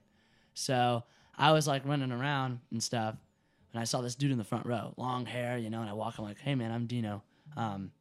So 0.53 1.03
I 1.37 1.53
was 1.53 1.67
like 1.67 1.85
running 1.85 2.11
around 2.11 2.59
and 2.69 2.83
stuff, 2.83 3.15
and 3.71 3.79
I 3.79 3.85
saw 3.85 4.01
this 4.01 4.15
dude 4.15 4.31
in 4.31 4.37
the 4.37 4.43
front 4.43 4.65
row, 4.65 4.93
long 4.97 5.25
hair, 5.25 5.57
you 5.57 5.69
know, 5.69 5.79
and 5.79 5.89
I 5.89 5.93
walk, 5.93 6.15
I'm 6.17 6.25
like, 6.25 6.39
hey 6.39 6.55
man, 6.55 6.71
I'm 6.71 6.85
Dino. 6.85 7.23
Um, 7.55 7.91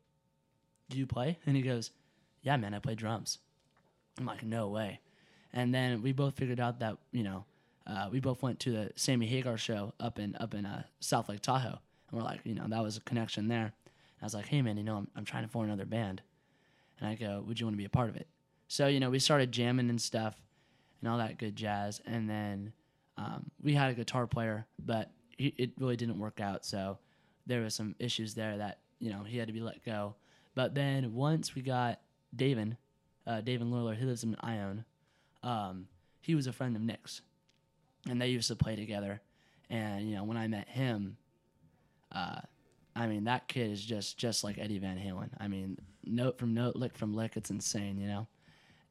do 0.88 0.98
you 0.98 1.06
play? 1.06 1.38
And 1.46 1.56
he 1.56 1.62
goes, 1.62 1.92
yeah, 2.42 2.56
man, 2.56 2.75
I 2.75 2.81
play 2.81 2.96
drums. 2.96 3.38
I'm 4.19 4.26
like, 4.26 4.42
no 4.42 4.69
way. 4.69 5.00
And 5.52 5.75
then 5.75 6.02
we 6.02 6.12
both 6.12 6.37
figured 6.37 6.58
out 6.58 6.81
that, 6.81 6.96
you 7.12 7.22
know, 7.22 7.44
uh, 7.87 8.08
we 8.10 8.20
both 8.20 8.42
went 8.42 8.60
to 8.60 8.72
the 8.72 8.90
Sammy 8.96 9.26
Hagar 9.26 9.56
show 9.56 9.94
up 10.00 10.19
in 10.19 10.37
up 10.37 10.54
in 10.54 10.66
uh, 10.66 10.82
South 11.00 11.28
Lake 11.28 11.40
Tahoe, 11.40 11.78
and 12.10 12.19
we're 12.19 12.22
like, 12.22 12.40
you 12.44 12.54
know, 12.54 12.66
that 12.69 12.82
was 12.82 12.96
a 12.96 13.00
connection 13.00 13.48
there. 13.48 13.72
I 14.20 14.26
was 14.26 14.34
like, 14.34 14.46
hey 14.46 14.62
man, 14.62 14.76
you 14.76 14.84
know, 14.84 14.96
I'm, 14.96 15.08
I'm 15.17 15.25
trying 15.25 15.44
to 15.44 15.49
form 15.49 15.67
another 15.67 15.87
band, 15.87 16.22
and 16.99 17.08
I 17.08 17.14
go, 17.14 17.43
would 17.46 17.58
you 17.58 17.67
want 17.67 17.75
to 17.75 17.78
be 17.78 17.84
a 17.84 17.90
part 17.90 18.11
of 18.11 18.17
it? 18.17 18.28
So 18.69 18.87
you 18.87 19.00
know, 19.00 19.11
we 19.11 19.19
started 19.19 19.52
jamming 19.52 19.90
and 19.90 20.00
stuff, 20.00 20.34
and 21.00 21.11
all 21.11 21.19
that 21.19 21.38
good 21.38 21.56
jazz, 21.56 22.00
and 22.06 22.28
then 22.28 22.72
um, 23.17 23.50
we 23.62 23.75
had 23.75 23.90
a 23.90 23.94
guitar 23.94 24.26
player, 24.26 24.67
but 24.84 25.11
he, 25.37 25.55
it 25.56 25.72
really 25.78 25.96
didn't 25.96 26.19
work 26.19 26.40
out. 26.40 26.64
So 26.64 26.99
there 27.46 27.62
was 27.62 27.75
some 27.75 27.94
issues 27.99 28.34
there 28.34 28.58
that 28.58 28.78
you 28.99 29.11
know 29.11 29.25
he 29.25 29.38
had 29.38 29.49
to 29.49 29.52
be 29.52 29.61
let 29.61 29.84
go. 29.84 30.14
But 30.55 30.75
then 30.75 31.14
once 31.14 31.55
we 31.55 31.62
got 31.62 32.00
David, 32.34 32.76
uh, 33.26 33.40
David 33.40 33.66
Lurler, 33.66 33.96
he 33.96 34.05
lives 34.05 34.25
in 34.25 34.37
Ione. 34.43 34.84
Um, 35.43 35.87
he 36.20 36.34
was 36.34 36.46
a 36.46 36.52
friend 36.52 36.76
of 36.76 36.82
Nick's, 36.82 37.23
and 38.08 38.20
they 38.20 38.28
used 38.28 38.49
to 38.49 38.56
play 38.56 38.76
together. 38.76 39.20
And 39.69 40.08
you 40.08 40.14
know, 40.14 40.25
when 40.25 40.37
I 40.37 40.49
met 40.49 40.69
him, 40.69 41.16
uh, 42.12 42.40
I 43.00 43.07
mean, 43.07 43.25
that 43.25 43.49
kid 43.49 43.71
is 43.71 43.85
just 43.85 44.19
just 44.19 44.45
like 44.45 44.59
Eddie 44.59 44.78
Van 44.78 44.99
Halen. 44.99 45.30
I 45.38 45.49
mean, 45.49 45.78
note 46.04 46.38
from 46.38 46.54
note, 46.54 46.76
lick 46.76 46.97
from 46.97 47.14
lick, 47.14 47.37
it's 47.37 47.50
insane, 47.50 47.99
you 47.99 48.07
know. 48.07 48.26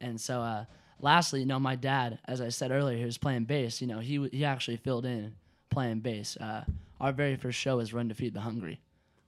And 0.00 0.20
so, 0.20 0.40
uh, 0.40 0.64
lastly, 1.00 1.40
you 1.40 1.46
know, 1.46 1.58
my 1.60 1.76
dad, 1.76 2.18
as 2.26 2.40
I 2.40 2.48
said 2.48 2.70
earlier, 2.70 2.96
he 2.96 3.04
was 3.04 3.18
playing 3.18 3.44
bass. 3.44 3.80
You 3.80 3.86
know, 3.86 3.98
he 4.00 4.16
w- 4.16 4.30
he 4.32 4.44
actually 4.44 4.78
filled 4.78 5.04
in 5.06 5.34
playing 5.70 6.00
bass. 6.00 6.36
Uh, 6.38 6.64
our 7.00 7.12
very 7.12 7.36
first 7.36 7.58
show 7.58 7.76
was 7.76 7.92
Run 7.94 8.08
to 8.08 8.14
Feed 8.14 8.34
the 8.34 8.40
Hungry. 8.40 8.80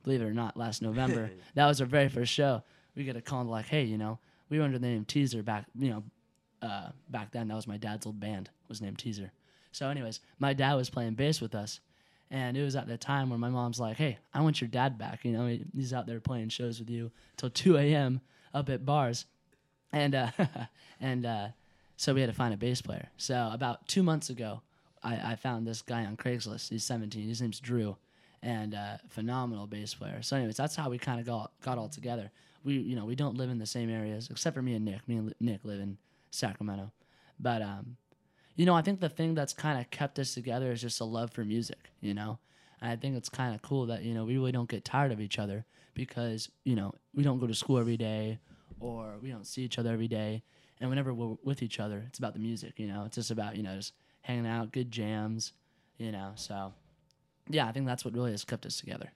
Believe 0.02 0.20
it 0.22 0.24
or 0.24 0.34
not, 0.34 0.56
last 0.56 0.82
November, 0.82 1.30
that 1.54 1.66
was 1.66 1.80
our 1.80 1.86
very 1.86 2.08
first 2.08 2.32
show. 2.32 2.62
We 2.96 3.04
get 3.04 3.16
a 3.16 3.20
call 3.22 3.42
and 3.42 3.50
like, 3.50 3.66
hey, 3.66 3.84
you 3.84 3.96
know, 3.98 4.18
we 4.50 4.58
were 4.58 4.64
under 4.64 4.78
the 4.78 4.86
name 4.86 5.04
Teaser 5.04 5.42
back, 5.42 5.66
you 5.78 5.90
know, 5.90 6.02
uh, 6.60 6.88
back 7.08 7.30
then. 7.30 7.48
That 7.48 7.54
was 7.54 7.66
my 7.68 7.76
dad's 7.78 8.04
old 8.04 8.18
band 8.18 8.50
was 8.68 8.80
named 8.82 8.98
Teaser. 8.98 9.30
So, 9.70 9.88
anyways, 9.88 10.20
my 10.38 10.52
dad 10.54 10.74
was 10.74 10.90
playing 10.90 11.14
bass 11.14 11.40
with 11.40 11.54
us, 11.54 11.80
and 12.32 12.56
it 12.56 12.64
was 12.64 12.74
at 12.74 12.88
the 12.88 12.96
time 12.96 13.28
where 13.28 13.38
my 13.38 13.50
mom's 13.50 13.78
like, 13.78 13.98
"Hey, 13.98 14.18
I 14.32 14.40
want 14.40 14.60
your 14.60 14.68
dad 14.68 14.98
back. 14.98 15.24
You 15.24 15.32
know, 15.32 15.58
he's 15.76 15.92
out 15.92 16.06
there 16.06 16.18
playing 16.18 16.48
shows 16.48 16.80
with 16.80 16.88
you 16.88 17.12
till 17.36 17.50
2 17.50 17.76
a.m. 17.76 18.22
up 18.54 18.70
at 18.70 18.84
bars." 18.84 19.26
And 19.92 20.14
uh, 20.14 20.30
and 21.00 21.26
uh, 21.26 21.48
so 21.98 22.14
we 22.14 22.22
had 22.22 22.30
to 22.30 22.34
find 22.34 22.54
a 22.54 22.56
bass 22.56 22.80
player. 22.80 23.10
So 23.18 23.50
about 23.52 23.86
two 23.86 24.02
months 24.02 24.30
ago, 24.30 24.62
I, 25.02 25.32
I 25.32 25.36
found 25.36 25.66
this 25.66 25.82
guy 25.82 26.06
on 26.06 26.16
Craigslist. 26.16 26.70
He's 26.70 26.84
17. 26.84 27.28
His 27.28 27.42
name's 27.42 27.60
Drew, 27.60 27.96
and 28.42 28.74
uh, 28.74 28.96
phenomenal 29.10 29.66
bass 29.66 29.94
player. 29.94 30.22
So, 30.22 30.36
anyways, 30.36 30.56
that's 30.56 30.74
how 30.74 30.88
we 30.88 30.96
kind 30.96 31.20
of 31.20 31.26
got 31.26 31.52
got 31.60 31.76
all 31.76 31.90
together. 31.90 32.30
We 32.64 32.78
you 32.78 32.96
know 32.96 33.04
we 33.04 33.14
don't 33.14 33.36
live 33.36 33.50
in 33.50 33.58
the 33.58 33.66
same 33.66 33.90
areas 33.90 34.28
except 34.30 34.56
for 34.56 34.62
me 34.62 34.74
and 34.74 34.86
Nick. 34.86 35.06
Me 35.06 35.16
and 35.16 35.34
Nick 35.38 35.64
live 35.64 35.80
in 35.80 35.98
Sacramento, 36.30 36.92
but 37.38 37.60
um, 37.60 37.98
you 38.56 38.66
know 38.66 38.74
I 38.74 38.82
think 38.82 39.00
the 39.00 39.08
thing 39.08 39.34
that's 39.34 39.52
kind 39.52 39.80
of 39.80 39.90
kept 39.90 40.18
us 40.18 40.34
together 40.34 40.72
is 40.72 40.80
just 40.80 41.00
a 41.00 41.04
love 41.04 41.30
for 41.30 41.44
music. 41.44 41.90
You 42.00 42.14
know, 42.14 42.38
and 42.80 42.90
I 42.90 42.96
think 42.96 43.16
it's 43.16 43.28
kind 43.28 43.54
of 43.54 43.62
cool 43.62 43.86
that 43.86 44.02
you 44.02 44.14
know 44.14 44.24
we 44.24 44.36
really 44.36 44.52
don't 44.52 44.68
get 44.68 44.84
tired 44.84 45.12
of 45.12 45.20
each 45.20 45.38
other 45.38 45.64
because 45.94 46.50
you 46.64 46.76
know 46.76 46.94
we 47.14 47.22
don't 47.22 47.38
go 47.38 47.46
to 47.46 47.54
school 47.54 47.78
every 47.78 47.96
day 47.96 48.38
or 48.82 49.14
we 49.22 49.30
don't 49.30 49.46
see 49.46 49.62
each 49.62 49.78
other 49.78 49.92
every 49.92 50.08
day. 50.08 50.42
And 50.80 50.90
whenever 50.90 51.14
we're 51.14 51.36
with 51.44 51.62
each 51.62 51.78
other, 51.78 52.02
it's 52.08 52.18
about 52.18 52.32
the 52.32 52.40
music, 52.40 52.78
you 52.78 52.88
know. 52.88 53.04
It's 53.06 53.14
just 53.14 53.30
about, 53.30 53.56
you 53.56 53.62
know, 53.62 53.76
just 53.76 53.94
hanging 54.22 54.46
out, 54.46 54.72
good 54.72 54.90
jams, 54.90 55.52
you 55.96 56.10
know. 56.10 56.32
So, 56.34 56.72
yeah, 57.48 57.66
I 57.68 57.72
think 57.72 57.86
that's 57.86 58.04
what 58.04 58.14
really 58.14 58.32
has 58.32 58.44
kept 58.44 58.66
us 58.66 58.78
together. 58.78 59.12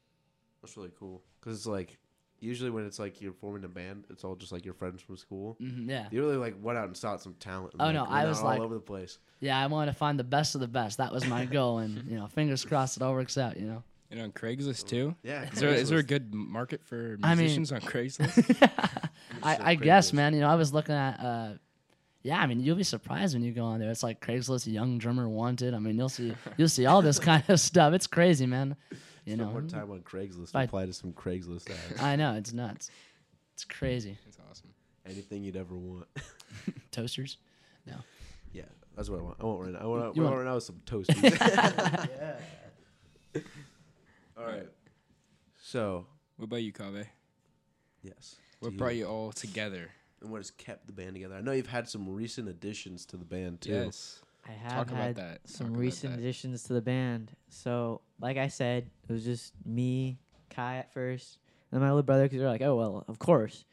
That's 0.62 0.76
really 0.76 0.93
cool 0.99 1.23
because 1.40 1.59
it's 1.59 1.66
like 1.66 1.99
usually 2.40 2.71
when 2.71 2.87
it's 2.87 2.99
like 2.99 3.21
you're 3.21 3.33
forming 3.33 3.64
a 3.64 3.69
band, 3.69 4.05
it's 4.11 4.25
all 4.25 4.35
just 4.37 4.52
like 4.52 4.64
your 4.64 4.75
friends 4.75 5.00
from 5.02 5.16
school. 5.16 5.57
hmm 5.59 5.88
yeah. 5.88 6.07
You 6.11 6.21
really 6.23 6.37
like 6.37 6.55
went 6.61 6.78
out 6.78 6.87
and 6.87 6.97
sought 6.97 7.23
some 7.23 7.35
talent. 7.35 7.73
and, 7.75 7.83
Oh, 7.83 7.87
like, 7.87 7.95
no, 7.95 8.05
I 8.05 8.23
out 8.23 8.28
was 8.28 8.38
all 8.40 8.45
like- 8.47 8.61
over 8.61 8.75
the 8.75 8.81
place. 8.81 9.19
Yeah, 9.40 9.59
I 9.62 9.66
wanted 9.66 9.93
to 9.93 9.99
find 9.99 10.19
the 10.19 10.25
best 10.25 10.55
of 10.55 10.61
the 10.62 10.69
best. 10.69 10.99
That 10.99 11.12
was 11.12 11.26
my 11.26 11.45
goal. 11.59 11.78
And, 11.78 12.07
you 12.09 12.16
know, 12.16 12.26
fingers 12.26 12.64
crossed 12.64 12.97
it 12.97 13.02
all 13.02 13.12
works 13.12 13.37
out, 13.38 13.57
you 13.59 13.66
know. 13.66 13.83
And 14.11 14.21
on 14.21 14.31
Craigslist 14.33 14.87
too. 14.87 15.14
Yeah, 15.25 15.43
Is 15.50 15.59
there 15.59 15.71
is 15.71 15.88
there 15.88 15.99
a 15.99 16.02
good 16.02 16.33
market 16.33 16.85
for 16.85 17.19
I 17.23 17.31
mean- 17.35 17.38
musicians 17.45 17.73
on 17.73 17.81
Craigslist? 17.81 18.57
I, 19.43 19.57
So 19.57 19.62
I 19.64 19.75
guess, 19.75 20.12
man. 20.12 20.33
You 20.35 20.40
know, 20.40 20.49
I 20.49 20.55
was 20.55 20.73
looking 20.73 20.95
at, 20.95 21.19
uh, 21.21 21.49
yeah, 22.23 22.38
I 22.40 22.47
mean, 22.47 22.61
you'll 22.61 22.76
be 22.76 22.83
surprised 22.85 23.35
when 23.35 23.43
you 23.45 23.52
go 23.52 23.64
on 23.64 23.78
there. 23.81 23.90
It's 23.90 24.02
like 24.02 24.21
Craigslist, 24.25 24.66
young 24.73 24.99
drummer 24.99 25.28
wanted. 25.28 25.75
I 25.75 25.78
mean, 25.78 25.97
you'll 25.97 26.09
see, 26.09 26.35
you'll 26.57 26.69
see 26.69 26.87
all 26.87 27.02
this 27.02 27.19
kind 27.31 27.43
of 27.49 27.59
stuff. 27.61 27.93
It's 27.95 28.07
crazy, 28.07 28.47
man. 28.47 28.76
You 29.26 29.35
Spend 29.35 29.40
know, 29.49 29.52
more 29.52 29.62
time 29.68 29.90
on 29.90 30.00
Craigslist. 30.00 30.52
I- 30.54 30.62
Apply 30.62 30.87
to 30.87 30.92
some 30.95 31.12
Craigslist 31.12 31.68
ads. 31.71 32.00
I 32.00 32.16
know 32.16 32.35
it's 32.35 32.52
nuts. 32.54 32.90
It's 33.54 33.64
crazy. 33.64 34.16
It's 34.26 34.38
awesome. 34.50 34.71
Anything 35.04 35.42
you'd 35.45 35.56
ever 35.56 35.76
want. 35.76 36.06
Toasters. 36.92 37.37
No. 37.87 37.95
Yeah, 38.52 38.62
That's 38.97 39.11
what 39.11 39.18
I 39.21 39.23
want. 39.23 39.37
I 39.40 39.45
want 39.45 39.61
right 39.62 39.73
now. 39.73 39.78
I 39.80 39.87
want, 39.87 40.16
You 40.16 40.23
I 40.23 40.25
want- 40.30 40.35
want 40.37 40.37
right 40.37 40.50
now 40.50 40.54
with 40.54 40.64
some 40.64 40.80
toasties. 40.87 42.40
All 44.38 44.45
right. 44.45 44.68
So 45.62 46.06
What 46.37 46.45
about 46.47 46.62
you, 46.62 46.73
Kave? 46.73 47.06
yes. 48.02 48.37
What 48.61 48.71
Do 48.71 48.76
brought 48.78 48.95
you 48.97 49.06
all 49.06 49.33
together? 49.33 49.90
and 50.23 50.30
what 50.30 50.38
has 50.38 50.50
kept 50.50 50.87
the 50.87 50.92
band 50.95 51.12
together? 51.14 51.35
I 51.35 51.40
know 51.42 51.52
you've 51.52 51.66
had 51.66 51.88
some 51.88 52.09
recent 52.09 52.49
additions 52.49 53.04
to 53.06 53.16
the 53.18 53.25
band 53.26 53.61
too. 53.61 53.73
Yes. 53.73 54.23
I 54.48 54.52
have 54.52 54.72
Talk 54.72 54.88
about 54.90 55.02
had 55.02 55.16
that. 55.16 55.40
some 55.44 55.68
Talk 55.70 55.78
recent 55.78 56.12
that. 56.14 56.20
additions 56.20 56.62
to 56.64 56.72
the 56.72 56.80
band. 56.82 57.32
So, 57.48 58.00
like 58.20 58.36
I 58.36 58.48
said, 58.48 58.90
it 59.08 59.12
was 59.12 59.24
just 59.24 59.52
me, 59.64 60.18
Kai 60.50 60.76
at 60.76 60.92
first, 60.92 61.38
and 61.72 61.80
my 61.80 61.88
little 61.88 62.02
brother. 62.02 62.24
Because 62.24 62.38
they're 62.38 62.48
like, 62.48 62.62
"Oh 62.62 62.76
well, 62.76 63.04
of 63.08 63.18
course, 63.18 63.64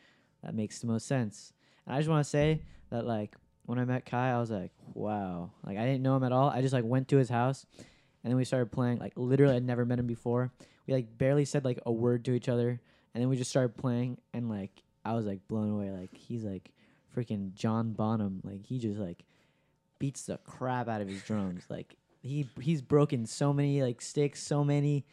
that 0.44 0.56
makes 0.56 0.80
the 0.80 0.88
most 0.88 1.06
sense." 1.08 1.54
And 1.86 1.96
I 1.96 2.00
just 2.00 2.10
want 2.10 2.24
to 2.24 2.30
say 2.30 2.62
that, 2.90 3.06
like, 3.06 3.36
when 3.66 3.78
I 3.80 3.86
met 3.86 4.06
Kai, 4.06 4.32
I 4.32 4.40
was 4.40 4.50
like, 4.52 4.72
"Wow!" 4.94 5.52
Like, 5.66 5.78
I 5.78 5.86
didn't 5.86 6.02
know 6.02 6.16
him 6.16 6.24
at 6.24 6.32
all. 6.32 6.50
I 6.50 6.62
just 6.62 6.74
like 6.74 6.84
went 6.86 7.08
to 7.10 7.18
his 7.18 7.30
house, 7.30 7.66
and 8.24 8.32
then 8.32 8.36
we 8.38 8.46
started 8.46 8.72
playing. 8.72 8.98
Like, 8.98 9.14
literally, 9.16 9.56
I'd 9.56 9.64
never 9.64 9.86
met 9.86 10.00
him 10.00 10.08
before. 10.08 10.52
We 10.88 10.94
like 10.94 11.18
barely 11.18 11.46
said 11.46 11.64
like 11.66 11.80
a 11.86 11.92
word 11.92 12.26
to 12.26 12.34
each 12.34 12.50
other, 12.50 12.82
and 13.14 13.22
then 13.22 13.30
we 13.30 13.38
just 13.38 13.50
started 13.52 13.78
playing, 13.78 14.18
and 14.34 14.50
like 14.50 14.72
I 15.06 15.14
was 15.14 15.26
like 15.26 15.48
blown 15.48 15.70
away. 15.70 15.92
Like, 15.92 16.16
he's 16.18 16.44
like 16.44 16.72
freaking 17.16 17.54
John 17.54 17.94
Bonham. 17.94 18.42
Like, 18.44 18.66
he 18.66 18.80
just 18.80 19.00
like 19.00 19.24
beats 20.04 20.24
the 20.24 20.38
crap 20.40 20.90
out 20.90 21.00
of 21.00 21.08
his 21.08 21.22
drums. 21.22 21.64
Like 21.70 21.96
he 22.22 22.50
he's 22.60 22.82
broken 22.82 23.26
so 23.26 23.54
many 23.54 23.82
like 23.82 24.02
sticks, 24.02 24.44
so 24.44 24.62
many 24.62 25.06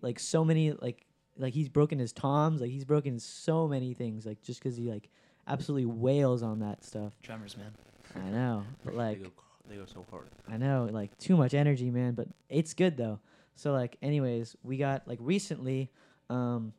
like 0.00 0.18
so 0.18 0.44
many 0.44 0.72
like 0.72 1.06
like 1.38 1.54
he's 1.54 1.68
broken 1.68 2.00
his 2.00 2.12
toms, 2.12 2.60
like 2.60 2.72
he's 2.72 2.84
broken 2.84 3.20
so 3.20 3.68
many 3.68 3.94
things 3.94 4.26
like 4.26 4.42
just 4.42 4.60
cuz 4.60 4.76
he 4.76 4.90
like 4.90 5.10
absolutely 5.46 5.84
wails 5.84 6.42
on 6.42 6.58
that 6.58 6.82
stuff. 6.82 7.12
Drummers, 7.22 7.56
man. 7.56 7.70
I 8.16 8.30
know. 8.30 8.64
But 8.84 8.96
like 8.96 9.18
they 9.18 9.24
go, 9.26 9.32
they 9.68 9.76
go 9.76 9.84
so 9.86 10.04
hard. 10.10 10.26
I 10.48 10.56
know, 10.56 10.88
like 10.90 11.16
too 11.18 11.36
much 11.36 11.54
energy, 11.54 11.92
man, 11.92 12.14
but 12.14 12.26
it's 12.48 12.74
good 12.74 12.96
though. 12.96 13.20
So 13.54 13.72
like 13.72 13.96
anyways, 14.02 14.56
we 14.64 14.76
got 14.76 15.06
like 15.06 15.20
recently 15.22 15.88
um 16.28 16.72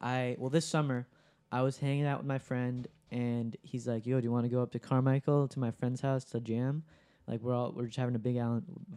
I 0.00 0.36
well 0.38 0.48
this 0.48 0.64
summer 0.64 1.06
I 1.52 1.62
was 1.62 1.78
hanging 1.78 2.06
out 2.06 2.18
with 2.18 2.26
my 2.26 2.38
friend 2.38 2.88
and 3.10 3.54
he's 3.62 3.86
like, 3.86 4.06
"Yo, 4.06 4.20
do 4.20 4.24
you 4.24 4.32
want 4.32 4.44
to 4.44 4.48
go 4.48 4.62
up 4.62 4.72
to 4.72 4.78
Carmichael 4.78 5.46
to 5.48 5.58
my 5.60 5.70
friend's 5.70 6.00
house 6.00 6.24
to 6.24 6.40
jam?" 6.40 6.82
Like 7.28 7.42
we're 7.42 7.54
all 7.54 7.72
we're 7.76 7.86
just 7.86 7.98
having 7.98 8.14
a 8.14 8.18
big 8.18 8.40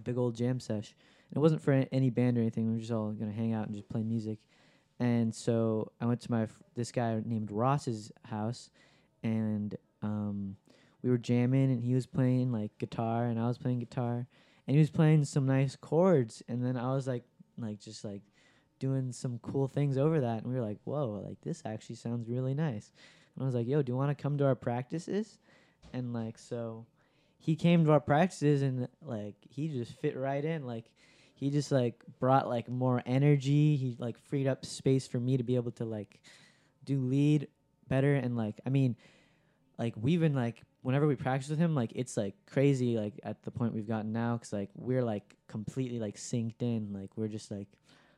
big 0.04 0.18
old 0.18 0.36
jam 0.36 0.60
sesh. 0.60 0.96
And 1.30 1.38
it 1.38 1.40
wasn't 1.40 1.62
for 1.62 1.86
any 1.92 2.10
band 2.10 2.38
or 2.38 2.42
anything. 2.42 2.68
We 2.68 2.74
were 2.74 2.80
just 2.80 2.92
all 2.92 3.14
to 3.14 3.32
hang 3.32 3.54
out 3.54 3.68
and 3.68 3.76
just 3.76 3.90
play 3.90 4.04
music. 4.04 4.40
And 5.00 5.36
so 5.36 5.92
I 6.00 6.06
went 6.06 6.22
to 6.22 6.32
my 6.32 6.48
this 6.76 6.92
guy 6.92 7.22
named 7.26 7.52
Ross's 7.52 8.12
house 8.24 8.70
and 9.22 9.76
um 10.02 10.56
we 11.04 11.10
were 11.10 11.18
jamming 11.18 11.72
and 11.72 11.84
he 11.84 11.94
was 11.94 12.06
playing 12.06 12.52
like 12.52 12.78
guitar 12.78 13.26
and 13.26 13.40
I 13.40 13.48
was 13.48 13.58
playing 13.58 13.80
guitar 13.80 14.28
and 14.68 14.76
he 14.76 14.80
was 14.80 14.90
playing 14.90 15.26
some 15.26 15.46
nice 15.46 15.76
chords 15.76 16.42
and 16.48 16.66
then 16.66 16.78
I 16.78 16.94
was 16.94 17.08
like 17.08 17.26
like 17.58 17.80
just 17.80 18.04
like 18.06 18.22
doing 18.80 19.12
some 19.12 19.40
cool 19.40 19.68
things 19.68 19.98
over 19.98 20.20
that. 20.22 20.44
And 20.44 20.52
we 20.52 20.60
were 20.60 20.66
like 20.66 20.80
whoa 20.84 21.24
like 21.26 21.42
this 21.42 21.64
actually 21.66 21.96
sounds 21.96 22.30
really 22.30 22.54
nice. 22.54 22.92
And 23.36 23.44
I 23.44 23.46
was 23.46 23.56
like 23.56 23.68
yo 23.68 23.82
do 23.82 23.92
you 23.92 23.98
want 23.98 24.16
to 24.16 24.22
come 24.22 24.38
to 24.38 24.46
our 24.46 24.56
practices? 24.56 25.38
And 25.94 26.14
like 26.14 26.38
so 26.38 26.86
he 27.46 27.56
came 27.56 27.86
to 27.86 27.92
our 27.92 28.00
practices 28.00 28.64
and 28.64 28.88
like 29.04 29.36
he 29.48 29.68
just 29.68 29.94
fit 30.00 30.18
right 30.18 30.44
in. 30.44 30.66
Like 30.66 30.86
he 31.36 31.52
just 31.52 31.72
like 31.72 32.02
brought 32.20 32.48
like 32.48 32.68
more 32.68 33.04
energy. 33.06 33.76
He 33.76 33.96
like 34.00 34.18
freed 34.18 34.48
up 34.48 34.66
space 34.66 35.06
for 35.06 35.20
me 35.20 35.38
to 35.38 35.44
be 35.44 35.56
able 35.56 35.72
to 35.74 35.86
like 35.86 36.22
do 36.86 37.00
lead 37.00 37.48
better. 37.88 38.16
And 38.16 38.36
like 38.36 38.60
I 38.66 38.70
mean 38.70 38.96
like 39.78 39.94
we've 39.96 40.20
been 40.20 40.34
like 40.34 40.64
whenever 40.82 41.06
we 41.06 41.16
practice 41.16 41.50
with 41.50 41.60
him 41.60 41.76
like 41.76 41.92
it's 41.94 42.16
like 42.16 42.36
crazy 42.50 42.98
like 42.98 43.20
at 43.24 43.44
the 43.44 43.52
point 43.52 43.76
we've 43.76 43.88
gotten 43.88 44.12
now. 44.12 44.38
Because 44.38 44.52
like 44.52 44.72
we're 44.74 45.04
like 45.04 45.36
completely 45.48 46.00
like 46.00 46.16
synced 46.16 46.62
in. 46.62 46.94
Like 46.94 47.12
we're 47.16 47.28
just 47.28 47.52
like 47.52 47.68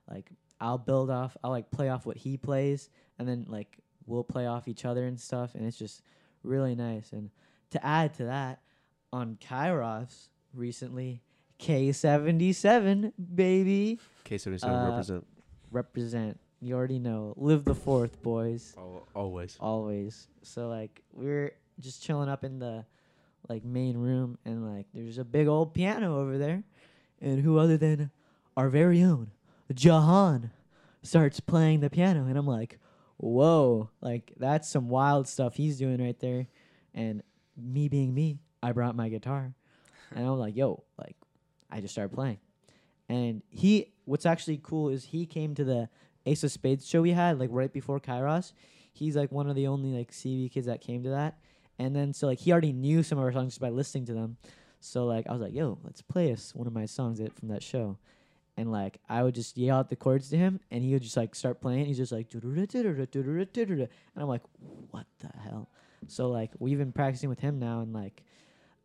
like 0.10 0.32
i'll 0.60 0.78
build 0.78 1.10
off 1.10 1.38
i'll 1.44 1.52
like 1.52 1.70
play 1.72 1.90
off 1.90 2.06
what 2.06 2.18
he 2.18 2.38
plays 2.38 2.90
and 3.20 3.28
then 3.28 3.46
like 3.48 3.78
we'll 4.06 4.24
play 4.24 4.46
off 4.48 4.68
each 4.68 4.86
other 4.86 5.06
and 5.06 5.20
stuff 5.20 5.54
and 5.56 5.66
it's 5.66 5.78
just 5.78 6.02
really 6.44 6.76
nice. 6.76 7.12
And 7.12 7.30
to 7.72 7.86
add 7.86 8.14
to 8.16 8.26
that 8.26 8.62
on 9.12 9.38
kairos 9.42 10.30
recently 10.54 11.22
k77 11.60 13.12
baby. 13.36 14.00
K 14.24 14.38
seventy 14.38 14.64
Uh, 14.64 14.68
seven 14.70 14.90
represent. 14.92 15.28
represent. 15.72 16.40
You 16.62 16.76
already 16.76 17.00
know. 17.00 17.34
Live 17.38 17.66
the 17.66 17.76
fourth 17.76 18.22
boys. 18.24 18.74
Al- 18.78 19.06
always. 19.14 19.58
always. 19.60 20.28
So 20.44 20.70
like 20.70 21.04
we're 21.14 21.52
just 21.80 22.02
chilling 22.02 22.30
up 22.30 22.44
in 22.44 22.60
the 22.60 22.86
like 23.50 23.64
main 23.64 23.98
room 23.98 24.38
and 24.46 24.66
like 24.76 24.86
there's 24.94 25.18
a 25.18 25.24
big 25.26 25.48
old 25.48 25.74
piano 25.74 26.20
over 26.20 26.38
there. 26.38 26.64
And 27.22 27.42
who 27.42 27.58
other 27.58 27.78
than 27.78 28.12
our 28.56 28.70
very 28.70 29.02
own 29.04 29.32
Jahan 29.74 30.52
starts 31.04 31.40
playing 31.40 31.82
the 31.82 31.90
piano 31.90 32.26
and 32.26 32.38
I'm 32.38 32.48
like, 32.48 32.80
"Whoa, 33.18 33.90
like 34.02 34.34
that's 34.38 34.70
some 34.70 34.90
wild 34.90 35.28
stuff 35.28 35.56
he's 35.56 35.78
doing 35.78 36.02
right 36.02 36.20
there." 36.20 36.48
And 36.94 37.24
me 37.56 37.88
being 37.90 38.14
me, 38.14 38.40
I 38.62 38.72
brought 38.72 38.96
my 38.96 39.10
guitar. 39.10 39.54
And 40.16 40.26
I'm 40.26 40.40
like, 40.40 40.56
"Yo, 40.56 40.84
like 40.98 41.16
I 41.70 41.82
just 41.82 41.94
started 41.94 42.14
playing." 42.14 42.40
And 43.10 43.42
he 43.50 43.94
what's 44.06 44.26
actually 44.26 44.60
cool 44.62 44.90
is 44.90 45.06
he 45.06 45.26
came 45.26 45.56
to 45.56 45.64
the 45.64 45.90
Ace 46.26 46.44
of 46.44 46.52
Spades 46.52 46.88
show 46.88 47.02
we 47.02 47.12
had 47.12 47.40
like 47.40 47.50
right 47.52 47.72
before 47.72 48.00
Kairos 48.00 48.52
he's 48.98 49.16
like 49.16 49.32
one 49.32 49.50
of 49.50 49.56
the 49.56 49.68
only 49.68 49.92
like 49.92 50.12
CB 50.12 50.52
kids 50.52 50.68
that 50.68 50.82
came 50.82 51.04
to 51.04 51.10
that. 51.10 51.38
And 51.80 51.96
then 51.96 52.14
so 52.14 52.28
like 52.28 52.40
he 52.40 52.52
already 52.52 52.74
knew 52.74 53.04
some 53.04 53.18
of 53.18 53.24
our 53.24 53.32
songs 53.32 53.54
just 53.54 53.62
by 53.62 53.70
listening 53.70 54.06
to 54.08 54.14
them. 54.14 54.38
So 54.80 55.06
like 55.06 55.28
I 55.28 55.32
was 55.32 55.42
like, 55.42 55.54
yo, 55.54 55.78
let's 55.84 56.02
play 56.02 56.32
us 56.32 56.54
one 56.56 56.68
of 56.68 56.74
my 56.74 56.86
songs 56.86 57.22
from 57.40 57.50
that 57.50 57.64
show. 57.64 57.98
And 58.58 58.72
like 58.72 59.00
I 59.08 59.24
would 59.24 59.36
just 59.36 59.58
yell 59.58 59.78
out 59.78 59.90
the 59.90 59.96
chords 59.96 60.30
to 60.30 60.38
him 60.38 60.60
and 60.72 60.84
he 60.84 60.94
would 60.94 61.04
just 61.04 61.16
like 61.16 61.36
start 61.36 61.62
playing. 61.62 61.86
He's 61.86 61.98
just 61.98 62.12
like 62.12 62.34
and 62.34 63.88
I'm 64.16 64.28
like, 64.28 64.42
what 64.92 65.06
the 65.20 65.30
hell? 65.44 65.70
So 66.08 66.30
like 66.30 66.52
we've 66.60 66.78
been 66.78 66.92
practicing 66.92 67.30
with 67.30 67.40
him 67.40 67.60
now 67.60 67.82
and 67.82 67.94
like 67.94 68.24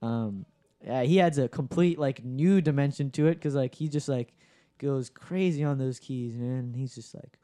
um 0.03 0.45
yeah, 0.85 1.03
he 1.03 1.21
adds 1.21 1.39
a 1.39 1.49
complete 1.49 1.99
like 1.99 2.25
new 2.25 2.61
dimension 2.61 3.11
to 3.13 3.29
it 3.29 3.35
because 3.35 3.55
like 3.55 3.75
he 3.75 3.89
just 3.89 4.09
like 4.09 4.35
goes 4.79 5.09
crazy 5.09 5.65
on 5.65 5.79
those 5.79 5.99
keys, 5.99 6.37
man. 6.37 6.75
He's 6.77 6.95
just 6.95 7.15
like 7.15 7.39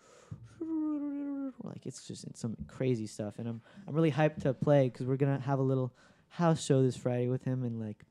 like 1.65 1.87
it's 1.87 2.07
just 2.07 2.25
some 2.37 2.57
crazy 2.67 3.07
stuff 3.07 3.35
and 3.39 3.49
i'm 3.49 3.61
i'm 3.87 3.95
really 3.95 4.13
hyped 4.13 4.43
to 4.43 4.53
play 4.55 4.89
because 4.89 5.07
we're 5.07 5.17
gonna 5.17 5.41
have 5.41 5.59
a 5.59 5.63
little 5.63 5.93
house 6.29 6.65
show 6.65 6.83
this 6.83 6.97
friday 6.97 7.29
with 7.29 7.45
him 7.45 7.65
and 7.65 7.81
like 7.81 8.05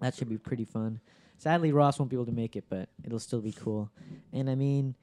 that 0.00 0.14
should 0.14 0.28
be 0.28 0.38
pretty 0.38 0.64
fun 0.64 1.00
sadly 1.38 1.72
ross 1.72 1.98
won't 1.98 2.10
be 2.10 2.16
able 2.16 2.26
to 2.26 2.32
make 2.32 2.56
it 2.56 2.64
but 2.68 2.88
it'll 3.04 3.18
still 3.18 3.40
be 3.40 3.52
cool. 3.52 3.90
And 4.32 4.48
i 4.48 4.54
mean 4.54 4.94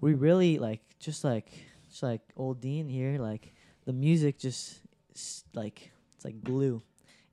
we 0.00 0.14
really 0.14 0.58
like 0.58 0.80
just 0.98 1.24
like 1.24 1.50
just 1.88 2.02
like 2.02 2.20
old 2.36 2.60
dean 2.60 2.88
here 2.88 3.18
like 3.18 3.52
the 3.84 3.92
music 3.92 4.38
just 4.38 4.80
like 5.54 5.90
it's 6.14 6.24
like 6.24 6.42
glue. 6.42 6.82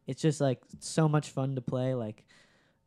It's 0.07 0.21
just 0.21 0.41
like 0.41 0.59
so 0.79 1.07
much 1.07 1.29
fun 1.29 1.55
to 1.55 1.61
play 1.61 1.93
like 1.93 2.25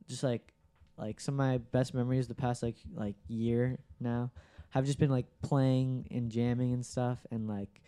just 0.09 0.23
like 0.23 0.52
like 0.99 1.21
some 1.21 1.35
of 1.35 1.47
my 1.47 1.59
best 1.59 1.95
memories 1.95 2.28
the 2.28 2.35
past 2.35 2.62
like 2.62 2.76
like 2.95 3.14
year 3.28 3.78
now 4.00 4.31
have 4.71 4.85
just 4.85 4.99
been 4.99 5.11
like 5.11 5.26
playing 5.42 6.07
and 6.11 6.31
jamming 6.31 6.73
and 6.73 6.85
stuff 6.85 7.19
and 7.31 7.49
like 7.49 7.81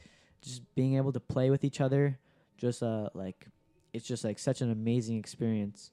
just 0.43 0.62
being 0.75 0.97
able 0.97 1.12
to 1.12 1.21
play 1.21 1.50
with 1.50 1.64
each 1.64 1.81
other 1.81 2.19
just 2.57 2.83
uh 2.83 3.09
like 3.14 3.49
it's 3.95 4.07
just 4.07 4.25
like 4.25 4.38
such 4.38 4.61
an 4.61 4.71
amazing 4.71 5.16
experience. 5.19 5.90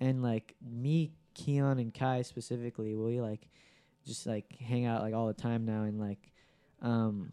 And 0.00 0.22
like 0.22 0.56
me 0.60 1.12
keon 1.34 1.78
and 1.78 1.92
kai 1.94 2.22
specifically 2.22 2.94
we 2.94 3.20
like 3.20 3.48
just 4.06 4.26
like 4.26 4.56
hang 4.58 4.84
out 4.86 5.02
like 5.02 5.14
all 5.14 5.26
the 5.26 5.32
time 5.34 5.64
now 5.64 5.82
and 5.82 6.00
like 6.00 6.32
um 6.80 7.32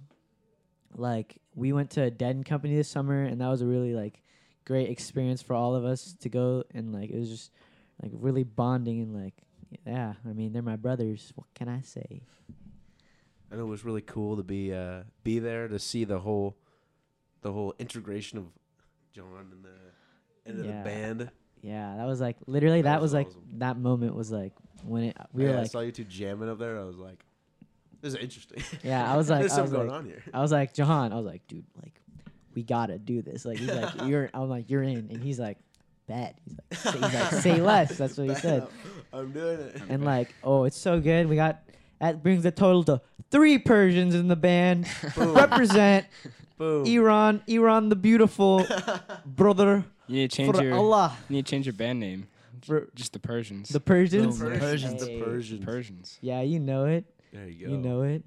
like 0.96 1.38
we 1.56 1.72
went 1.74 1.90
to 1.92 2.02
a 2.04 2.10
dead 2.12 2.36
and 2.36 2.46
company 2.46 2.76
this 2.76 2.88
summer 2.88 3.24
and 3.24 3.42
that 3.42 3.48
was 3.48 3.62
a 3.62 3.66
really 3.66 3.94
like 3.94 4.22
great 4.66 4.90
experience 4.90 5.42
for 5.42 5.54
all 5.56 5.76
of 5.76 5.86
us 5.86 6.16
to 6.20 6.30
go 6.30 6.64
and 6.74 6.94
like 6.94 7.10
it 7.10 7.18
was 7.18 7.30
just 7.30 7.52
like 8.02 8.12
really 8.16 8.44
bonding 8.44 9.02
and 9.02 9.16
like 9.16 9.34
yeah 9.86 10.14
i 10.28 10.34
mean 10.34 10.52
they're 10.54 10.62
my 10.62 10.76
brothers 10.76 11.32
what 11.36 11.48
can 11.54 11.68
i 11.68 11.82
say 11.82 12.22
And 13.52 13.60
it 13.60 13.64
was 13.64 13.84
really 13.84 14.02
cool 14.02 14.38
to 14.38 14.44
be 14.44 14.72
uh, 14.74 15.04
be 15.24 15.40
there 15.40 15.68
to 15.68 15.80
see 15.80 16.04
the 16.06 16.20
whole 16.20 16.56
the 17.42 17.52
whole 17.52 17.74
integration 17.80 18.38
of 18.38 18.46
John 19.12 19.48
and 19.52 19.64
the 19.66 20.50
into 20.50 20.64
Yeah. 20.64 20.84
the 20.84 20.84
band. 20.84 21.32
Yeah, 21.62 21.96
that 21.98 22.06
was 22.06 22.22
like 22.22 22.38
literally 22.48 22.82
that, 22.84 22.92
That 22.94 23.02
was 23.02 23.10
was 23.12 23.14
like 23.16 23.28
awesome. 23.28 23.60
that 23.60 23.78
moment 23.78 24.16
was 24.16 24.32
like 24.32 24.54
when 24.84 25.04
it 25.06 25.18
we 25.34 25.44
yeah, 25.44 25.52
were 25.52 25.58
I 25.58 25.62
like 25.62 25.72
saw 25.72 25.82
you 25.82 25.92
two 25.92 26.06
jamming 26.06 26.50
up 26.50 26.58
there. 26.60 26.80
I 26.80 26.84
was 26.84 26.98
like, 26.98 27.24
"This 28.02 28.14
is 28.14 28.20
interesting." 28.20 28.64
Yeah, 28.84 29.12
I 29.12 29.18
was 29.18 29.30
like- 29.30 29.40
"There's 29.42 29.52
I 29.58 29.62
was 29.62 29.72
something 29.72 29.88
going 29.88 29.90
like- 29.90 30.00
on 30.00 30.06
here." 30.06 30.24
I 30.34 30.42
was 30.42 30.52
like 30.52 30.74
Jahan, 30.74 31.12
I 31.12 31.16
was 31.18 31.26
like, 31.26 31.46
dude, 31.48 31.66
like 31.82 31.94
we 32.56 32.64
gotta 32.64 32.98
do 32.98 33.22
this. 33.22 33.44
Like 33.46 33.58
he's 33.58 33.70
like 33.72 33.94
you're 34.06 34.30
I'm 34.34 34.50
like 34.50 34.70
you're 34.70 34.84
in 34.84 35.10
and 35.12 35.22
he's 35.22 35.40
like 35.40 35.58
bet. 36.08 36.38
He's 36.46 36.58
like 36.58 36.76
say, 36.78 36.92
he's 37.00 37.02
like 37.14 37.32
say 37.34 37.62
less. 37.62 37.98
That's 37.98 38.18
what 38.18 38.24
he 38.28 38.34
Back 38.34 38.42
said. 38.42 38.62
up. 38.64 38.72
I'm 39.12 39.32
doing 39.32 39.60
it. 39.60 39.82
And 39.90 40.06
like 40.06 40.34
oh 40.44 40.64
it's 40.64 40.78
so 40.78 41.00
good. 41.02 41.28
We 41.28 41.36
got 41.36 41.62
that 42.00 42.24
brings 42.24 42.44
the 42.44 42.52
total 42.52 42.84
to 42.86 43.02
three 43.32 43.58
Persians 43.58 44.16
in 44.16 44.28
the 44.30 44.36
band. 44.38 44.88
Boom. 45.16 45.34
Represent 45.36 46.06
Boom. 46.58 46.86
Iran, 46.86 47.42
Iran 47.48 47.90
the 47.90 47.96
beautiful 47.98 48.66
brother 49.26 49.86
You 50.10 50.16
need 50.16 50.32
to 50.32 50.36
change 50.38 50.56
For 50.58 50.64
your. 50.64 50.74
Allah. 50.74 51.16
You 51.30 51.36
need 51.38 51.46
to 51.46 51.50
change 51.52 51.66
your 51.66 51.74
band 51.74 52.00
name. 52.00 52.28
For 52.64 52.90
Just 52.96 53.14
the 53.14 53.20
Persians. 53.20 53.70
the 53.70 53.80
Persians. 53.80 54.38
The 54.40 54.50
Persians. 54.58 55.06
The 55.06 55.12
Hey. 55.12 55.22
Persians. 55.22 55.64
Persians. 55.66 56.18
Yeah, 56.22 56.42
you 56.42 56.60
know 56.60 56.86
it. 56.86 57.06
There 57.32 57.48
you 57.48 57.68
go. 57.68 57.72
You 57.72 57.78
know 57.78 58.02
it. 58.02 58.24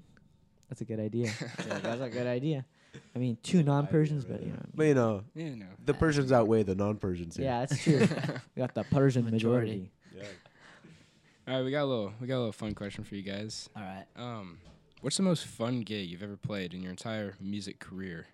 That's 0.69 0.81
a 0.81 0.85
good 0.85 0.99
idea. 0.99 1.31
Yeah, 1.67 1.79
that's 1.79 2.01
a 2.01 2.09
good 2.09 2.25
idea. 2.25 2.65
I 3.15 3.19
mean, 3.19 3.37
two 3.43 3.61
non-Persians, 3.63 4.23
but 4.25 4.41
you 4.41 4.49
know. 4.53 4.65
But 4.73 4.83
you 4.85 4.93
know, 4.95 5.23
Yeah, 5.35 5.55
no. 5.55 5.65
the 5.85 5.93
Persians 5.93 6.31
outweigh 6.31 6.63
the 6.63 6.73
non-Persians. 6.75 7.35
Here. 7.37 7.45
Yeah, 7.45 7.59
that's 7.65 7.83
true. 7.83 7.99
we 8.55 8.59
got 8.59 8.73
the 8.73 8.83
Persian 8.85 9.25
Majority. 9.25 9.39
majority. 9.71 9.91
Yeah. 10.15 10.23
All 11.47 11.55
right, 11.57 11.65
we 11.65 11.71
got 11.71 11.83
a 11.83 11.85
little. 11.85 12.13
We 12.21 12.27
got 12.27 12.35
a 12.35 12.37
little 12.37 12.51
fun 12.53 12.73
question 12.73 13.03
for 13.03 13.15
you 13.15 13.21
guys. 13.23 13.69
All 13.75 13.83
right. 13.83 14.05
Um, 14.15 14.59
what's 15.01 15.17
the 15.17 15.23
most 15.23 15.45
fun 15.45 15.81
gig 15.81 16.09
you've 16.09 16.23
ever 16.23 16.37
played 16.37 16.73
in 16.73 16.81
your 16.81 16.91
entire 16.91 17.35
music 17.41 17.79
career? 17.79 18.27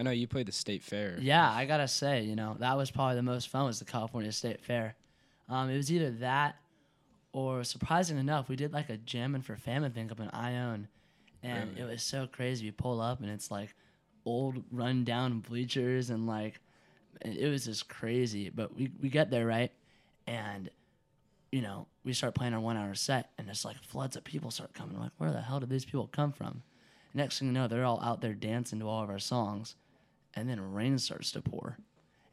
I 0.00 0.02
know 0.02 0.12
you 0.12 0.26
played 0.26 0.46
the 0.46 0.52
state 0.52 0.82
fair. 0.82 1.18
Yeah, 1.20 1.46
I 1.52 1.66
gotta 1.66 1.86
say, 1.86 2.22
you 2.22 2.34
know, 2.34 2.56
that 2.58 2.74
was 2.74 2.90
probably 2.90 3.16
the 3.16 3.22
most 3.22 3.50
fun 3.50 3.66
was 3.66 3.80
the 3.80 3.84
California 3.84 4.32
State 4.32 4.62
Fair. 4.62 4.94
Um, 5.46 5.68
it 5.68 5.76
was 5.76 5.92
either 5.92 6.10
that 6.12 6.56
or 7.34 7.64
surprising 7.64 8.16
enough, 8.16 8.48
we 8.48 8.56
did 8.56 8.72
like 8.72 8.88
a 8.88 8.96
jamming 8.96 9.42
for 9.42 9.56
famine 9.56 9.92
thing 9.92 10.10
up 10.10 10.18
in 10.18 10.30
Ione. 10.30 10.88
And 11.42 11.70
Really? 11.76 11.82
it 11.82 11.92
was 11.92 12.02
so 12.02 12.26
crazy. 12.26 12.64
We 12.64 12.70
pull 12.70 12.98
up 12.98 13.20
and 13.20 13.28
it's 13.28 13.50
like 13.50 13.74
old 14.24 14.64
run 14.72 15.04
down 15.04 15.40
bleachers 15.40 16.08
and 16.08 16.26
like 16.26 16.60
it 17.20 17.50
was 17.50 17.66
just 17.66 17.86
crazy. 17.90 18.48
But 18.48 18.74
we, 18.74 18.90
we 19.02 19.10
get 19.10 19.30
there, 19.30 19.44
right? 19.46 19.70
And 20.26 20.70
you 21.52 21.60
know, 21.60 21.88
we 22.04 22.14
start 22.14 22.34
playing 22.34 22.54
our 22.54 22.60
one 22.60 22.78
hour 22.78 22.94
set 22.94 23.32
and 23.36 23.50
it's 23.50 23.66
like 23.66 23.76
floods 23.82 24.16
of 24.16 24.24
people 24.24 24.50
start 24.50 24.72
coming. 24.72 24.96
I'm 24.96 25.02
like, 25.02 25.12
where 25.18 25.30
the 25.30 25.42
hell 25.42 25.60
did 25.60 25.68
these 25.68 25.84
people 25.84 26.06
come 26.10 26.32
from? 26.32 26.62
Next 27.12 27.38
thing 27.38 27.48
you 27.48 27.52
know, 27.52 27.68
they're 27.68 27.84
all 27.84 28.00
out 28.02 28.22
there 28.22 28.32
dancing 28.32 28.78
to 28.78 28.88
all 28.88 29.02
of 29.02 29.10
our 29.10 29.18
songs 29.18 29.74
and 30.34 30.48
then 30.48 30.72
rain 30.72 30.98
starts 30.98 31.32
to 31.32 31.42
pour. 31.42 31.76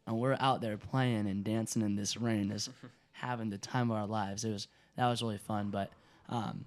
And 0.05 0.17
we're 0.17 0.37
out 0.39 0.61
there 0.61 0.77
playing 0.77 1.27
and 1.27 1.43
dancing 1.43 1.81
in 1.81 1.95
this 1.95 2.17
rain, 2.17 2.49
just 2.49 2.69
having 3.11 3.49
the 3.49 3.57
time 3.57 3.91
of 3.91 3.97
our 3.97 4.07
lives. 4.07 4.45
It 4.45 4.51
was 4.51 4.67
that 4.95 5.07
was 5.07 5.21
really 5.21 5.37
fun, 5.37 5.69
but 5.69 5.91
um, 6.29 6.65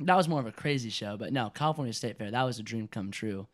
that 0.00 0.16
was 0.16 0.28
more 0.28 0.40
of 0.40 0.46
a 0.46 0.52
crazy 0.52 0.90
show. 0.90 1.16
But 1.16 1.32
no, 1.32 1.50
California 1.50 1.92
State 1.92 2.18
Fair, 2.18 2.30
that 2.30 2.42
was 2.42 2.58
a 2.58 2.62
dream 2.62 2.88
come 2.88 3.10
true. 3.10 3.46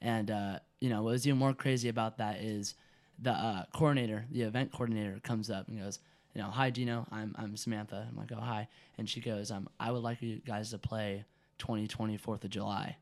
And 0.00 0.30
uh, 0.30 0.58
you 0.80 0.88
know, 0.88 1.02
what 1.02 1.12
was 1.12 1.26
even 1.26 1.38
more 1.38 1.54
crazy 1.54 1.88
about 1.88 2.18
that 2.18 2.40
is 2.40 2.74
the 3.20 3.32
uh, 3.32 3.64
coordinator, 3.74 4.26
the 4.30 4.42
event 4.42 4.72
coordinator, 4.72 5.20
comes 5.22 5.50
up 5.50 5.68
and 5.68 5.80
goes, 5.80 5.98
you 6.34 6.40
know, 6.42 6.48
hi 6.48 6.70
Gino, 6.70 7.06
I'm 7.12 7.34
I'm 7.38 7.56
Samantha. 7.56 8.06
I'm 8.08 8.16
like, 8.16 8.32
oh 8.32 8.40
hi, 8.40 8.68
and 8.98 9.08
she 9.08 9.20
goes, 9.20 9.50
um, 9.50 9.68
I 9.78 9.90
would 9.92 10.02
like 10.02 10.22
you 10.22 10.40
guys 10.46 10.70
to 10.70 10.78
play 10.78 11.24
2020 11.58 12.16
Fourth 12.16 12.44
of 12.44 12.50
July 12.50 12.96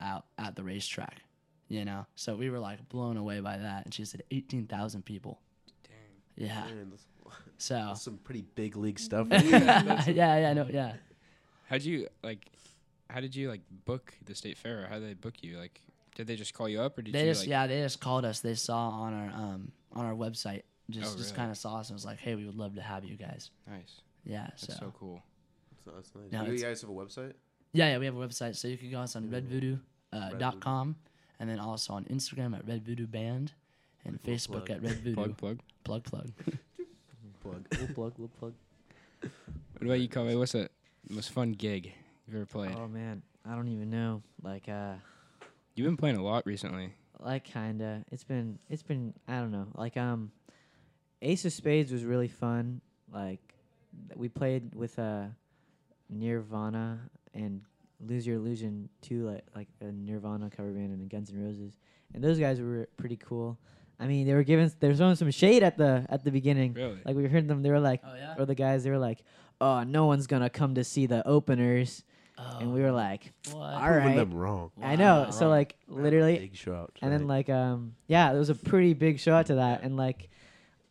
out 0.00 0.24
at 0.38 0.56
the 0.56 0.62
racetrack 0.62 1.22
you 1.70 1.86
know. 1.86 2.04
So 2.16 2.34
we 2.36 2.50
were 2.50 2.58
like 2.58 2.86
blown 2.90 3.16
away 3.16 3.40
by 3.40 3.56
that, 3.56 3.86
and 3.86 3.94
she 3.94 4.04
said 4.04 4.22
eighteen 4.30 4.66
thousand 4.66 5.06
people. 5.06 5.40
Dang. 5.88 6.46
Yeah. 6.48 6.64
Man, 6.66 6.90
that's, 6.90 7.06
So 7.56 7.74
that's 7.74 8.02
some 8.02 8.18
pretty 8.18 8.44
big 8.54 8.76
league 8.76 8.98
stuff. 8.98 9.28
yeah, 9.30 10.04
yeah, 10.06 10.52
no, 10.52 10.66
yeah. 10.70 10.92
How'd 11.68 11.82
you 11.82 12.08
like? 12.22 12.44
How 13.08 13.20
did 13.20 13.34
you 13.34 13.48
like 13.48 13.62
book 13.86 14.12
the 14.26 14.34
state 14.34 14.58
fair? 14.58 14.86
How 14.88 14.98
did 14.98 15.08
they 15.08 15.14
book 15.14 15.34
you? 15.42 15.58
Like, 15.58 15.80
did 16.14 16.26
they 16.26 16.36
just 16.36 16.52
call 16.54 16.68
you 16.68 16.80
up 16.80 16.98
or 16.98 17.02
did 17.02 17.14
They 17.14 17.20
you 17.24 17.30
just 17.30 17.42
like? 17.42 17.48
yeah, 17.50 17.66
they 17.66 17.80
just 17.80 18.00
called 18.00 18.24
us. 18.24 18.40
They 18.40 18.54
saw 18.54 18.88
on 18.90 19.14
our 19.14 19.28
um 19.30 19.72
on 19.92 20.04
our 20.06 20.14
website, 20.14 20.62
just 20.90 21.14
Oh, 21.14 21.18
just 21.18 21.34
kind 21.34 21.50
of 21.50 21.56
saw 21.56 21.76
us 21.78 21.88
and 21.88 21.96
was 21.96 22.04
like, 22.04 22.18
hey, 22.18 22.34
we 22.36 22.46
would 22.46 22.56
love 22.56 22.74
to 22.76 22.82
have 22.82 23.04
you 23.04 23.16
guys. 23.16 23.50
Nice. 23.68 24.00
Yeah. 24.24 24.46
That's 24.50 24.66
So, 24.66 24.72
so, 24.74 24.94
cool. 24.98 25.22
So 25.84 25.90
that's 25.94 26.12
nice. 26.14 26.30
No, 26.32 26.44
you 26.52 26.58
guys 26.58 26.80
have 26.82 26.90
a 26.90 26.92
website? 26.92 27.32
yeah, 27.72 27.88
yeah, 27.92 27.98
we 27.98 28.04
have 28.06 28.16
a 28.16 28.20
website, 28.28 28.54
so 28.56 28.68
you 28.68 28.76
can 28.76 28.90
go 28.90 29.00
us 29.00 29.16
on 29.16 29.30
Yeah. 29.30 29.40
redvoodoo 29.40 29.80
uh, 30.12 30.30
Red 31.48 31.48
dot 31.48 31.48
Voodoo. 31.48 31.48
com, 31.48 31.48
and 31.48 31.50
then 31.50 31.58
also 31.58 31.92
on 31.94 32.04
Instagram 32.04 32.56
at 32.56 32.66
Red 32.66 32.84
Voodoo 32.84 33.06
Band, 33.06 33.52
and 34.04 34.18
Little 34.24 34.34
Facebook 34.34 34.66
plug. 34.66 34.70
at 34.70 34.82
Red 34.82 34.96
Voodoo. 34.98 35.14
Plug 35.14 35.36
plug. 35.36 35.58
plug, 35.84 36.04
plug. 36.04 36.30
Plug. 37.42 37.64
Little 37.72 37.94
plug, 37.94 38.12
little 38.18 38.28
plug. 38.38 38.52
What 39.22 39.82
about 39.82 40.00
you, 40.00 40.08
Kobe? 40.08 40.34
What's 40.34 40.52
the 40.52 40.68
most 41.08 41.30
fun 41.30 41.52
gig 41.52 41.90
you've 42.26 42.36
ever 42.36 42.44
played? 42.44 42.74
Oh 42.76 42.86
man, 42.86 43.22
I 43.48 43.54
don't 43.54 43.68
even 43.68 43.88
know. 43.88 44.22
Like, 44.42 44.68
uh, 44.68 44.94
You've 45.74 45.86
been 45.86 45.96
playing 45.96 46.16
a 46.16 46.22
lot 46.22 46.44
recently. 46.44 46.92
like 47.18 47.44
kinda. 47.44 48.04
It's 48.12 48.24
been, 48.24 48.58
it's 48.68 48.82
been. 48.82 49.14
I 49.26 49.38
don't 49.38 49.52
know. 49.52 49.68
Like, 49.74 49.96
um, 49.96 50.32
Ace 51.22 51.46
of 51.46 51.52
Spades 51.54 51.90
was 51.92 52.04
really 52.04 52.28
fun. 52.28 52.82
Like, 53.10 53.40
we 54.16 54.28
played 54.28 54.74
with 54.74 54.98
uh, 54.98 55.24
Nirvana 56.10 57.00
and 57.34 57.62
Lose 58.06 58.26
Your 58.26 58.36
Illusion 58.36 58.88
too. 59.02 59.26
Like, 59.26 59.44
like 59.54 59.68
a 59.80 59.92
Nirvana 59.92 60.50
cover 60.50 60.70
band 60.70 60.92
and 60.92 61.02
a 61.02 61.04
Guns 61.06 61.30
N' 61.30 61.42
Roses, 61.44 61.78
and 62.14 62.22
those 62.24 62.38
guys 62.38 62.60
were 62.60 62.88
pretty 62.96 63.16
cool. 63.16 63.58
I 63.98 64.06
mean, 64.06 64.26
they 64.26 64.32
were 64.34 64.42
giving, 64.44 64.72
they 64.80 64.88
were 64.88 64.94
throwing 64.94 65.14
some 65.16 65.30
shade 65.30 65.62
at 65.62 65.76
the 65.76 66.06
at 66.08 66.24
the 66.24 66.30
beginning. 66.30 66.72
Really? 66.74 66.98
Like 67.04 67.16
we 67.16 67.26
heard 67.26 67.46
them, 67.48 67.62
they 67.62 67.70
were 67.70 67.80
like, 67.80 68.00
Oh 68.04 68.14
yeah. 68.14 68.34
or 68.38 68.46
the 68.46 68.54
guys, 68.54 68.82
they 68.84 68.90
were 68.90 68.98
like, 68.98 69.22
"Oh, 69.60 69.82
no 69.82 70.06
one's 70.06 70.26
gonna 70.26 70.48
come 70.48 70.74
to 70.76 70.84
see 70.84 71.04
the 71.06 71.26
openers," 71.28 72.02
Oh, 72.38 72.58
and 72.60 72.72
we 72.72 72.80
were 72.80 72.92
like, 72.92 73.34
what? 73.52 73.60
"All 73.74 73.86
Proving 73.86 74.16
them 74.16 74.32
wrong. 74.32 74.70
I 74.82 74.96
know. 74.96 75.24
Wow. 75.24 75.30
So 75.30 75.48
like 75.50 75.76
literally, 75.86 76.38
Big 76.38 76.56
show 76.56 76.74
out. 76.74 76.98
and 77.02 77.12
then 77.12 77.26
like 77.26 77.50
um 77.50 77.94
yeah, 78.06 78.30
there 78.30 78.38
was 78.38 78.48
a 78.48 78.54
pretty 78.54 78.94
big 78.94 79.18
show 79.20 79.34
out 79.34 79.46
to 79.46 79.56
that, 79.56 79.82
and 79.82 79.98
like 79.98 80.30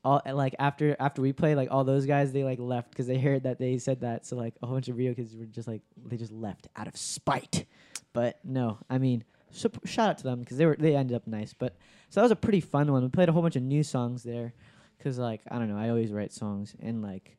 all 0.03 0.21
like 0.25 0.55
after 0.59 0.95
after 0.99 1.21
we 1.21 1.33
played, 1.33 1.55
like 1.55 1.69
all 1.71 1.83
those 1.83 2.05
guys 2.05 2.31
they 2.31 2.43
like 2.43 2.59
left 2.59 2.89
because 2.89 3.07
they 3.07 3.17
heard 3.17 3.43
that 3.43 3.59
they 3.59 3.77
said 3.77 4.01
that. 4.01 4.25
So 4.25 4.35
like 4.35 4.55
a 4.62 4.65
whole 4.65 4.75
bunch 4.75 4.88
of 4.88 4.97
Rio 4.97 5.13
kids 5.13 5.35
were 5.35 5.45
just 5.45 5.67
like 5.67 5.81
they 6.05 6.17
just 6.17 6.31
left 6.31 6.67
out 6.75 6.88
of 6.88 6.95
spite. 6.95 7.65
But 8.13 8.39
no, 8.43 8.79
I 8.89 8.97
mean, 8.97 9.23
shout 9.51 10.09
out 10.09 10.17
to 10.19 10.23
them 10.23 10.39
because 10.39 10.57
they 10.57 10.65
were 10.65 10.75
they 10.77 10.95
ended 10.95 11.15
up 11.15 11.27
nice. 11.27 11.53
But 11.53 11.75
so 12.09 12.19
that 12.19 12.23
was 12.23 12.31
a 12.31 12.38
pretty 12.38 12.62
fun 12.62 12.91
one. 12.91 13.03
We 13.03 13.09
played 13.09 13.29
a 13.29 13.31
whole 13.31 13.41
bunch 13.41 13.55
of 13.55 13.63
new 13.63 13.83
songs 13.83 14.23
there 14.23 14.53
because 14.97 15.19
like 15.19 15.41
I 15.49 15.59
don't 15.59 15.69
know, 15.69 15.77
I 15.77 15.89
always 15.89 16.12
write 16.12 16.31
songs 16.31 16.75
and 16.79 17.01
like 17.01 17.38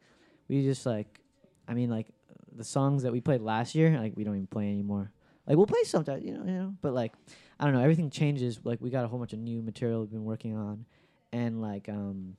we 0.48 0.62
just 0.62 0.84
like 0.84 1.20
I 1.66 1.74
mean 1.74 1.90
like 1.90 2.08
the 2.54 2.64
songs 2.64 3.04
that 3.04 3.12
we 3.12 3.20
played 3.20 3.40
last 3.40 3.74
year, 3.74 3.98
like 3.98 4.12
we 4.16 4.24
don't 4.24 4.34
even 4.34 4.46
play 4.46 4.68
anymore. 4.68 5.12
Like 5.46 5.56
we'll 5.56 5.66
play 5.66 5.82
sometimes, 5.84 6.24
you 6.24 6.34
know, 6.34 6.44
you 6.44 6.52
know, 6.52 6.74
but 6.82 6.92
like 6.92 7.12
I 7.58 7.64
don't 7.64 7.74
know, 7.74 7.80
everything 7.80 8.10
changes. 8.10 8.60
Like 8.64 8.80
we 8.80 8.90
got 8.90 9.04
a 9.04 9.08
whole 9.08 9.18
bunch 9.18 9.32
of 9.32 9.38
new 9.38 9.62
material 9.62 10.00
we've 10.00 10.10
been 10.10 10.24
working 10.24 10.56
on, 10.56 10.84
and 11.32 11.60
like 11.60 11.88
um, 11.88 12.36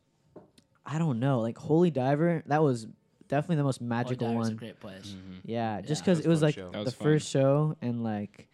I 0.93 0.97
don't 0.99 1.19
know, 1.19 1.39
like 1.39 1.57
Holy 1.57 1.89
Diver, 1.91 2.43
that 2.47 2.61
was 2.61 2.87
definitely 3.27 3.57
the 3.57 3.63
most 3.63 3.77
Holy 3.79 3.89
magical 3.89 4.27
Diver's 4.27 4.47
a 4.47 4.51
one. 4.51 4.55
great 4.57 4.79
place. 4.79 5.07
Mm-hmm. 5.15 5.33
Yeah, 5.45 5.81
just 5.81 6.01
Yeah. 6.01 6.05
because 6.05 6.17
That 6.19 6.25
it 6.25 6.29
was 6.29 6.41
was 6.41 6.41
a 6.41 6.41
fun 6.41 6.47
like 6.47 6.55
show. 6.55 6.71
That 6.71 6.77
the 6.79 6.83
was 6.85 6.93
fun. 6.93 7.05
first 7.05 7.29
show, 7.29 7.77
and 7.81 8.03
like 8.03 8.47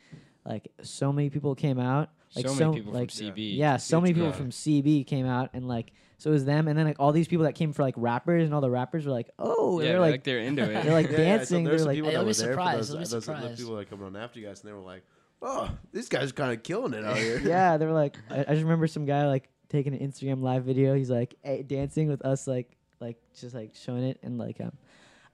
like 0.45 0.67
so 0.83 1.11
many 1.11 1.29
people 1.29 1.55
came 1.55 1.79
out. 1.79 2.09
Like 2.35 2.47
so 2.47 2.53
so, 2.53 2.65
many 2.69 2.77
people 2.81 2.93
like 2.93 3.09
from 3.11 3.25
CB. 3.27 3.55
yeah, 3.57 3.77
so 3.77 3.99
many 4.01 4.13
people 4.13 4.29
Yeah. 4.29 4.35
from 4.35 4.49
CB 4.51 5.07
came 5.07 5.25
out, 5.25 5.49
and 5.53 5.67
like 5.67 5.93
so 6.19 6.29
it 6.29 6.33
was 6.33 6.45
them, 6.45 6.67
and 6.67 6.77
then 6.77 6.85
like 6.85 6.99
all 6.99 7.11
these 7.11 7.27
people 7.27 7.45
that 7.45 7.53
came 7.55 7.73
for 7.73 7.81
like 7.83 7.93
rappers, 7.97 8.43
and 8.45 8.53
all 8.53 8.61
the 8.61 8.69
rappers 8.69 9.05
were 9.05 9.11
like, 9.11 9.29
oh, 9.39 9.79
Yeah, 9.79 9.87
they're 9.93 9.99
like 9.99 10.23
they're 10.23 10.39
into 10.39 10.63
it. 10.63 10.83
they're 10.83 10.93
like 10.93 11.07
Yeah, 11.11 11.17
yeah, 11.17 11.17
so 11.17 11.23
dancing. 11.23 11.63
they're 11.63 11.79
like 11.79 11.95
people 11.95 12.11
that 12.11 12.17
I'll 12.17 12.23
be 12.23 12.27
were 12.27 12.33
there 12.33 12.51
surprised, 12.51 12.79
those, 12.79 12.89
I'll 12.91 12.95
be 12.97 12.99
those, 13.03 13.11
those 13.11 13.25
surprised. 13.25 13.57
people 13.59 13.75
that 13.77 13.89
coming 13.89 14.05
on 14.05 14.15
after 14.15 14.39
you 14.39 14.45
guys, 14.47 14.59
and 14.61 14.69
they 14.69 14.73
were 14.73 14.79
like, 14.81 15.03
"Oh, 15.41 15.69
these 15.93 16.09
guys 16.09 16.29
are 16.31 16.33
kind 16.33 16.51
of 16.53 16.63
killing 16.63 16.93
it 16.93 17.03
out 17.05 17.17
here." 17.17 17.39
yeah, 17.39 17.77
they 17.77 17.85
were 17.85 17.93
like, 17.93 18.17
I, 18.29 18.41
I 18.41 18.43
just 18.53 18.63
remember 18.63 18.87
some 18.87 19.05
guy 19.05 19.25
like 19.27 19.49
taking 19.69 19.93
an 19.93 19.99
Instagram 19.99 20.41
live 20.41 20.63
video. 20.63 20.95
He's 20.95 21.09
like 21.09 21.35
dancing 21.67 22.07
with 22.07 22.23
us, 22.25 22.47
like 22.47 22.77
like 22.99 23.17
just 23.39 23.53
like 23.53 23.75
showing 23.75 24.03
it, 24.03 24.19
and 24.23 24.37
like 24.37 24.59
um, 24.61 24.71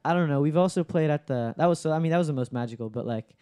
I 0.05 0.13
don't 0.13 0.29
know. 0.29 0.41
We've 0.41 0.57
also 0.57 0.83
played 0.83 1.09
at 1.09 1.27
the 1.27 1.53
that 1.57 1.65
was 1.65 1.79
so 1.79 1.91
I 1.91 1.99
mean 1.99 2.11
that 2.11 2.17
was 2.17 2.27
the 2.27 2.33
most 2.33 2.51
magical, 2.51 2.89
but 2.89 3.05
like 3.05 3.35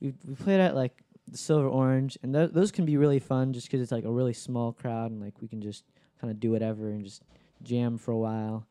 we 0.00 0.14
we 0.26 0.34
played 0.34 0.60
at 0.60 0.74
like 0.74 1.02
the 1.28 1.36
Silver 1.38 1.68
Orange, 1.68 2.16
and 2.22 2.32
th- 2.32 2.50
those 2.52 2.70
can 2.70 2.84
be 2.84 2.96
really 2.96 3.18
fun 3.18 3.52
just 3.52 3.66
because 3.66 3.80
it's 3.80 3.92
like 3.92 4.04
a 4.04 4.10
really 4.10 4.32
small 4.32 4.72
crowd, 4.72 5.10
and 5.10 5.20
like 5.20 5.34
we 5.40 5.48
can 5.48 5.60
just 5.60 5.84
kind 6.20 6.30
of 6.30 6.40
do 6.40 6.50
whatever 6.50 6.88
and 6.88 7.04
just 7.04 7.22
jam 7.62 7.98
for 7.98 8.12
a 8.12 8.18
while, 8.18 8.66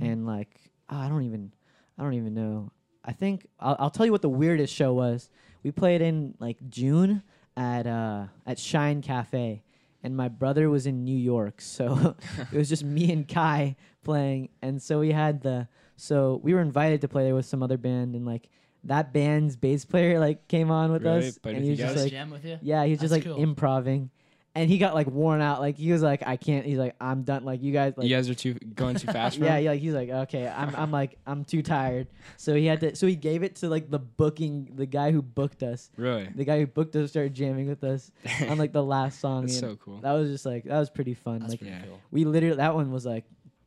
and 0.00 0.26
like 0.26 0.72
ah, 0.90 1.06
I 1.06 1.08
don't 1.08 1.22
even 1.24 1.52
I 1.98 2.02
don't 2.02 2.14
even 2.14 2.34
know. 2.34 2.72
I 3.04 3.12
think 3.12 3.46
I'll, 3.58 3.76
I'll 3.78 3.90
tell 3.90 4.06
you 4.06 4.12
what 4.12 4.22
the 4.22 4.28
weirdest 4.28 4.74
show 4.74 4.92
was. 4.92 5.30
We 5.62 5.70
played 5.70 6.02
in 6.02 6.34
like 6.38 6.58
June 6.68 7.22
at 7.56 7.86
uh 7.86 8.26
at 8.46 8.58
Shine 8.58 9.02
Cafe, 9.02 9.62
and 10.02 10.16
my 10.16 10.28
brother 10.28 10.68
was 10.70 10.86
in 10.86 11.04
New 11.04 11.16
York, 11.16 11.60
so 11.60 12.16
it 12.52 12.56
was 12.56 12.68
just 12.68 12.84
me 12.84 13.12
and 13.12 13.26
Kai 13.28 13.76
playing, 14.04 14.48
and 14.62 14.82
so 14.82 15.00
we 15.00 15.12
had 15.12 15.42
the 15.42 15.68
so 15.96 16.40
we 16.42 16.54
were 16.54 16.60
invited 16.60 17.00
to 17.02 17.08
play 17.08 17.24
there 17.24 17.34
with 17.34 17.46
some 17.46 17.62
other 17.62 17.76
band, 17.78 18.14
and 18.14 18.26
like 18.26 18.48
that 18.84 19.12
band's 19.12 19.54
bass 19.56 19.84
player 19.84 20.18
like 20.18 20.48
came 20.48 20.70
on 20.70 20.90
with 20.90 21.04
Really? 21.04 21.28
us, 21.28 21.38
Played 21.38 21.56
and 21.56 21.64
with 21.64 21.78
he 21.78 21.82
was 21.84 21.92
just 21.92 22.02
like 22.04 22.10
jam 22.10 22.30
with 22.30 22.44
you? 22.44 22.58
yeah, 22.62 22.84
he 22.84 22.90
was 22.90 23.00
just 23.00 23.12
like 23.12 23.24
cool. 23.24 23.36
improving, 23.36 24.10
and 24.54 24.68
he 24.68 24.76
got 24.78 24.94
like 24.94 25.06
worn 25.06 25.40
out. 25.40 25.60
Like 25.60 25.78
he 25.78 25.92
was 25.92 26.02
like, 26.02 26.22
I 26.26 26.36
can't. 26.36 26.66
He's 26.66 26.76
like, 26.78 26.94
I'm 27.00 27.22
done. 27.22 27.44
Like 27.44 27.62
you 27.62 27.72
guys, 27.72 27.94
like 27.96 28.06
you 28.06 28.14
guys 28.14 28.28
are 28.28 28.34
too 28.34 28.54
going 28.54 28.96
too 28.96 29.06
fast. 29.06 29.38
For 29.38 29.44
yeah, 29.44 29.56
him? 29.56 29.64
yeah. 29.64 29.72
He's 29.74 29.94
like, 29.94 30.10
okay, 30.10 30.46
I'm, 30.46 30.74
I'm 30.76 30.90
like, 30.90 31.18
I'm 31.26 31.44
too 31.44 31.62
tired. 31.62 32.08
So 32.36 32.54
he 32.54 32.66
had 32.66 32.80
to. 32.80 32.94
So 32.96 33.06
he 33.06 33.16
gave 33.16 33.42
it 33.42 33.56
to 33.56 33.68
like 33.68 33.90
the 33.90 33.98
booking, 33.98 34.72
the 34.74 34.84
guy 34.86 35.10
who 35.10 35.22
booked 35.22 35.62
us. 35.62 35.90
Really? 35.96 36.28
The 36.34 36.44
guy 36.44 36.58
who 36.60 36.66
booked 36.66 36.94
us 36.96 37.10
started 37.10 37.32
jamming 37.34 37.68
with 37.68 37.82
us 37.82 38.10
on 38.48 38.58
like 38.58 38.72
the 38.72 38.82
last 38.84 39.20
song. 39.20 39.42
That's 39.46 39.58
so 39.58 39.76
cool. 39.76 39.98
That 40.00 40.12
was 40.12 40.30
just 40.30 40.44
like 40.46 40.64
that 40.64 40.78
was 40.78 40.90
pretty 40.90 41.14
fun. 41.14 41.38
That's 41.40 41.52
like 41.52 41.60
pretty 41.60 41.76
cool. 41.86 42.00
we 42.10 42.24
literally 42.24 42.56
that 42.56 42.74
one 42.74 42.92
was 42.92 43.06
like, 43.06 43.24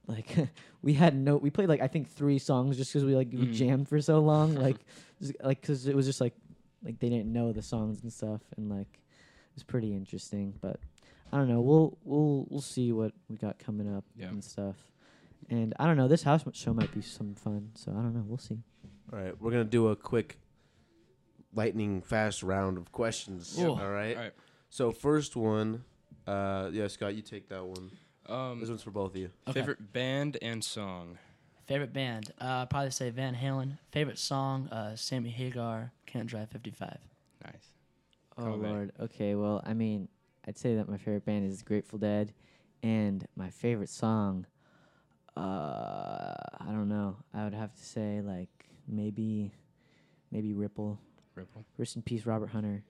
like 0.08 0.28
we 0.84 0.94
had 0.94 1.16
no. 1.16 1.38
We 1.38 1.50
played 1.50 1.68
like 1.70 1.82
I 1.82 1.88
think 1.88 2.10
three 2.12 2.38
songs 2.38 2.78
just 2.78 2.92
because 2.94 3.06
we 3.06 3.16
like 3.16 3.30
we 3.32 3.48
Mhm. 3.48 3.54
jammed 3.54 3.90
for 3.90 4.00
so 4.02 4.20
long. 4.20 4.54
Like, 4.66 4.78
just, 5.20 5.34
like 5.44 5.62
because 5.62 5.88
it 5.88 5.96
was 5.96 6.06
just 6.06 6.22
like, 6.22 6.34
like 6.84 7.00
they 7.00 7.10
didn't 7.10 7.32
know 7.34 7.52
the 7.54 7.62
songs 7.64 8.04
and 8.04 8.14
stuff, 8.14 8.42
and 8.58 8.70
like 8.70 8.88
it 8.88 9.00
was 9.56 9.64
pretty 9.64 9.94
interesting. 9.94 10.54
But 10.62 10.80
I 11.32 11.38
don't 11.38 11.48
know. 11.50 11.62
We'll 11.62 11.98
we'll 12.04 12.46
we'll 12.50 12.62
see 12.62 12.92
what 12.92 13.14
we 13.30 13.38
got 13.38 13.58
coming 13.60 13.94
up 13.94 14.04
Yeah. 14.16 14.28
and 14.28 14.44
stuff. 14.44 14.76
And 15.50 15.74
I 15.80 15.86
don't 15.86 15.98
know. 15.98 16.08
This 16.08 16.24
house 16.24 16.44
show 16.54 16.74
might 16.74 16.94
be 16.94 17.02
some 17.02 17.36
fun. 17.36 17.72
So 17.76 17.92
I 17.92 17.96
don't 17.96 18.14
know. 18.14 18.24
We'll 18.26 18.38
see. 18.38 18.58
All 19.14 19.20
right, 19.20 19.40
we're 19.42 19.52
gonna 19.52 19.64
do 19.64 19.88
a 19.90 19.96
quick, 19.96 20.40
lightning 21.54 22.02
fast 22.02 22.44
round 22.44 22.78
of 22.78 22.92
questions. 22.92 23.58
Ooh. 23.60 23.70
All 23.72 23.90
right. 23.90 24.16
All 24.18 24.24
right. 24.24 24.34
So 24.70 24.92
first 24.92 25.36
one, 25.36 25.84
uh, 26.28 26.70
yeah, 26.74 26.88
Scott, 26.88 27.16
you 27.16 27.22
take 27.22 27.50
that 27.50 27.64
one. 27.66 27.92
Um, 28.28 28.60
This 28.60 28.70
one's 28.70 28.82
for 28.82 28.92
both 28.92 29.12
of 29.12 29.18
you. 29.18 29.30
Okay. 29.48 29.60
favorite 29.60 29.94
band 29.94 30.38
and 30.42 30.64
song. 30.64 31.18
Favorite 31.68 31.94
band? 31.94 32.32
Uh, 32.42 32.46
I'd 32.64 32.70
probably 32.70 32.90
say 32.92 33.10
Van 33.12 33.36
Halen. 33.36 33.78
Favorite 33.92 34.18
song? 34.20 34.68
Uh, 34.70 34.96
Sammy 34.96 35.30
Hagar. 35.30 35.92
Can't 36.08 36.28
Drive 36.28 36.50
55. 36.50 36.98
Nice. 37.44 37.72
Oh 38.38 38.44
Call 38.44 38.58
back. 38.58 38.72
lord. 38.72 38.92
Okay. 39.00 39.36
Well, 39.36 39.62
I 39.66 39.74
mean, 39.74 40.08
I'd 40.48 40.58
say 40.58 40.76
that 40.76 40.90
my 40.90 40.98
favorite 40.98 41.26
band 41.26 41.46
is 41.50 41.62
Grateful 41.64 42.00
Dead, 42.00 42.34
and 42.84 43.26
my 43.36 43.50
favorite 43.50 43.90
song. 43.90 44.46
Uh, 45.38 46.34
I 46.60 46.68
don't 46.68 46.88
know. 46.90 47.18
I 47.34 47.44
would 47.44 47.54
have 47.54 47.74
to 47.76 47.84
say 47.84 48.22
like 48.22 48.50
maybe, 48.88 49.52
maybe 50.32 50.54
Ripple. 50.54 51.00
Ripple. 51.36 51.66
Rest 51.78 51.96
in 51.98 52.02
peace, 52.02 52.26
Robert 52.26 52.48
Hunter. 52.50 52.84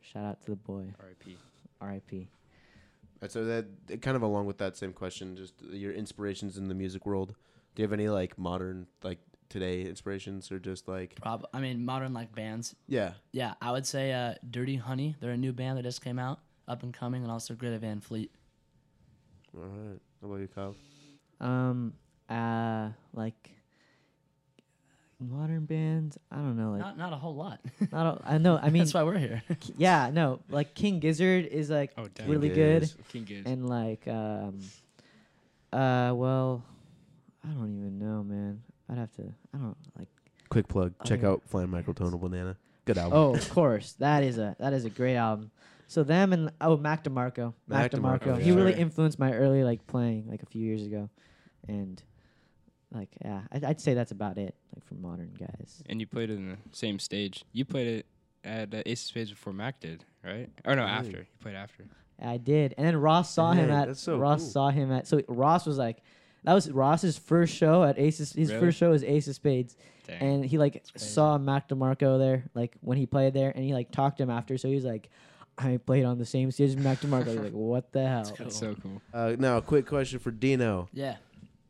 Shout 0.00 0.24
out 0.24 0.42
to 0.42 0.50
the 0.50 0.56
boy. 0.56 0.94
R.I.P. 1.00 1.36
R.I.P. 1.80 2.28
Right, 3.20 3.32
so 3.32 3.44
that 3.44 3.66
kind 4.00 4.16
of 4.16 4.22
along 4.22 4.46
with 4.46 4.58
that 4.58 4.76
same 4.76 4.92
question, 4.92 5.34
just 5.36 5.54
your 5.62 5.92
inspirations 5.92 6.56
in 6.56 6.68
the 6.68 6.74
music 6.74 7.04
world. 7.04 7.34
Do 7.74 7.82
you 7.82 7.84
have 7.84 7.92
any 7.92 8.08
like 8.08 8.38
modern, 8.38 8.86
like 9.02 9.18
today 9.48 9.82
inspirations, 9.82 10.50
or 10.52 10.58
just 10.58 10.88
like 10.88 11.14
Prob- 11.20 11.46
I 11.54 11.60
mean, 11.60 11.84
modern 11.84 12.12
like 12.12 12.34
bands. 12.34 12.74
yeah? 12.86 13.12
Yeah, 13.32 13.54
I 13.62 13.72
would 13.72 13.86
say 13.86 14.12
uh, 14.12 14.34
Dirty 14.50 14.76
Honey. 14.76 15.16
They're 15.20 15.30
a 15.32 15.36
new 15.36 15.52
band 15.52 15.78
that 15.78 15.82
just 15.82 16.02
came 16.02 16.18
out, 16.18 16.40
up 16.66 16.82
and 16.82 16.92
coming, 16.92 17.22
and 17.22 17.30
also 17.32 17.54
Greta 17.54 17.78
Van 17.78 18.00
Fleet. 18.00 18.30
All 19.56 19.62
right. 19.64 19.98
How 20.20 20.28
about 20.28 20.40
you, 20.40 20.48
Kyle? 20.48 20.74
Um. 21.40 21.94
Uh. 22.28 22.90
Like. 23.14 23.50
Modern 25.20 25.64
bands. 25.64 26.16
I 26.30 26.36
don't 26.36 26.56
know. 26.56 26.70
Like. 26.72 26.80
Not 26.80 26.96
not 26.98 27.12
a 27.12 27.16
whole 27.16 27.34
lot. 27.34 27.58
not. 27.92 28.18
A, 28.24 28.32
I 28.34 28.38
know. 28.38 28.56
I 28.56 28.68
mean. 28.70 28.82
That's 28.84 28.94
why 28.94 29.02
we're 29.02 29.18
here. 29.18 29.42
Yeah. 29.76 30.10
No. 30.12 30.38
Like 30.48 30.74
King 30.74 31.00
Gizzard 31.00 31.46
is 31.46 31.70
like 31.70 31.90
Oh, 31.98 32.06
damn. 32.14 32.28
really 32.28 32.48
good. 32.50 32.88
King 33.08 33.24
Giz. 33.24 33.44
and 33.46 33.68
like 33.68 34.06
um 34.06 34.60
uh 35.72 36.12
well 36.14 36.62
i 37.44 37.48
don't 37.48 37.76
even 37.78 37.98
know 37.98 38.24
man 38.24 38.62
i'd 38.90 38.98
have 38.98 39.12
to 39.12 39.22
i 39.54 39.58
don't 39.58 39.76
like 39.98 40.08
Quick 40.50 40.66
plug. 40.66 40.94
Check 41.04 41.24
out 41.24 41.42
Flying 41.44 41.68
Microtonal 41.68 42.18
Banana. 42.18 42.56
Good 42.86 42.96
album. 42.96 43.18
oh 43.18 43.34
of 43.34 43.50
course 43.50 43.92
that 43.98 44.22
is 44.22 44.38
a 44.38 44.56
that 44.58 44.72
is 44.72 44.86
a 44.86 44.90
great 44.90 45.16
album 45.16 45.50
so 45.88 46.02
them 46.02 46.32
and 46.32 46.50
oh 46.62 46.76
mac 46.78 47.04
demarco 47.04 47.52
Mac 47.66 47.92
mac, 47.92 47.92
DeMarco, 47.92 48.20
demarco 48.20 48.38
yeah. 48.38 48.44
he 48.44 48.52
really 48.52 48.72
influenced 48.72 49.18
my 49.18 49.32
early 49.34 49.62
like 49.62 49.86
playing 49.86 50.26
like 50.26 50.42
a 50.42 50.46
few 50.46 50.62
years 50.64 50.84
ago 50.86 51.10
and 51.68 52.02
like 52.90 53.10
yeah 53.22 53.42
I'd, 53.52 53.62
I'd 53.64 53.80
say 53.80 53.92
that's 53.92 54.10
about 54.12 54.38
it 54.38 54.54
like 54.74 54.86
for 54.86 54.94
modern 54.94 55.34
guys 55.38 55.82
and 55.84 56.00
you 56.00 56.06
played 56.06 56.30
it 56.30 56.36
in 56.36 56.48
the 56.48 56.56
same 56.72 56.98
stage. 56.98 57.44
You 57.52 57.66
played 57.66 57.86
it 57.88 58.06
at 58.42 58.72
uh, 58.74 58.82
Ace 58.86 59.02
of 59.02 59.08
Spades 59.08 59.30
before 59.30 59.52
Mac 59.52 59.80
did, 59.80 60.04
right? 60.24 60.48
Or 60.64 60.74
no, 60.76 60.82
Really? 60.84 60.92
after. 60.94 61.18
You 61.18 61.26
played 61.40 61.56
after. 61.56 61.84
I 62.20 62.36
did, 62.38 62.74
and 62.78 62.86
then 62.86 62.96
Ross 62.96 63.32
saw 63.34 63.52
him 63.52 63.70
at 63.70 63.96
so 63.98 64.16
Ross 64.16 64.40
cool. 64.40 64.50
saw 64.50 64.70
him 64.70 64.90
at 64.90 65.06
so 65.06 65.20
Ross 65.28 65.66
was 65.66 65.76
like, 65.78 65.98
that 66.44 66.54
was 66.54 66.70
Ross's 66.70 67.18
first 67.18 67.54
show 67.54 67.84
at 67.84 67.98
Aces. 67.98 68.32
His 68.32 68.50
Really? 68.50 68.66
first 68.66 68.78
show 68.78 68.90
was 68.90 69.02
Ace 69.04 69.28
of 69.28 69.34
Spades, 69.34 69.76
Dang. 70.06 70.20
and 70.20 70.44
he 70.44 70.58
like 70.58 70.82
saw 70.96 71.36
Mac 71.38 71.68
DeMarco 71.68 72.18
there, 72.18 72.44
like 72.54 72.76
when 72.80 72.96
he 72.98 73.06
played 73.06 73.34
there, 73.34 73.50
and 73.54 73.64
he 73.64 73.72
like 73.74 73.90
talked 73.90 74.18
to 74.18 74.22
him 74.22 74.30
after. 74.30 74.56
So 74.58 74.68
he 74.68 74.74
was 74.74 74.84
like, 74.84 75.10
I 75.58 75.76
played 75.78 76.04
on 76.04 76.18
the 76.18 76.24
same 76.26 76.50
stage 76.50 76.70
as 76.70 76.76
Mac 76.76 77.00
DeMarco. 77.00 77.26
He's 77.26 77.36
like, 77.36 77.52
what 77.52 77.92
the 77.92 78.06
hell? 78.06 78.24
cool. 78.24 78.36
That's 78.38 78.56
so 78.58 78.74
cool. 78.82 79.02
Uh, 79.12 79.34
now, 79.38 79.56
a 79.56 79.62
quick 79.62 79.86
question 79.86 80.18
for 80.20 80.30
Dino. 80.30 80.88
yeah, 80.92 81.16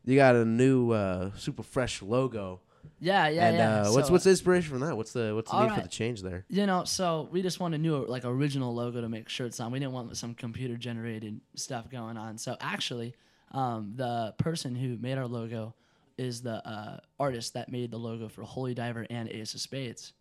You 0.05 0.15
got 0.15 0.35
a 0.35 0.45
new 0.45 0.91
uh, 0.91 1.31
super 1.35 1.63
fresh 1.63 2.01
logo. 2.03 2.59
yeah, 2.99 3.27
yeah, 3.29 3.47
and 3.47 3.57
yeah. 3.57 3.81
uh, 3.81 3.91
what's 3.93 4.07
So, 4.07 4.11
what's 4.13 4.23
the 4.25 4.29
inspiration 4.29 4.69
from 4.71 4.81
that? 4.81 4.95
What's 4.95 5.13
the 5.13 5.33
what's 5.33 5.49
the 5.49 5.57
All 5.57 5.63
need 5.63 5.73
for 5.73 5.81
the 5.81 5.87
change 5.87 6.21
there? 6.21 6.45
You 6.49 6.65
know, 6.67 6.83
so 6.83 7.27
we 7.31 7.41
just 7.41 7.59
want 7.59 7.73
a 7.73 7.77
new 7.79 8.05
like 8.05 8.23
original 8.25 8.73
logo 8.75 9.01
to 9.01 9.09
make 9.09 9.27
shirts 9.29 9.59
on. 9.59 9.71
We 9.71 9.79
didn't 9.79 9.93
want 9.93 10.15
some 10.17 10.35
computer 10.35 10.77
generated 10.77 11.39
stuff 11.55 11.89
going 11.89 12.15
on. 12.17 12.37
So 12.37 12.55
actually, 12.61 13.15
um, 13.51 13.93
the 13.95 14.33
person 14.37 14.75
who 14.75 14.97
made 14.97 15.17
our 15.17 15.27
logo 15.27 15.73
is 16.17 16.41
the 16.41 16.65
uh, 16.67 16.99
artist 17.19 17.53
that 17.53 17.71
made 17.71 17.91
the 17.91 17.97
logo 17.97 18.27
for 18.27 18.43
Holy 18.43 18.73
Diver 18.73 19.05
and 19.09 19.29
Ace 19.29 19.53
of 19.53 19.61
Spades. 19.61 20.13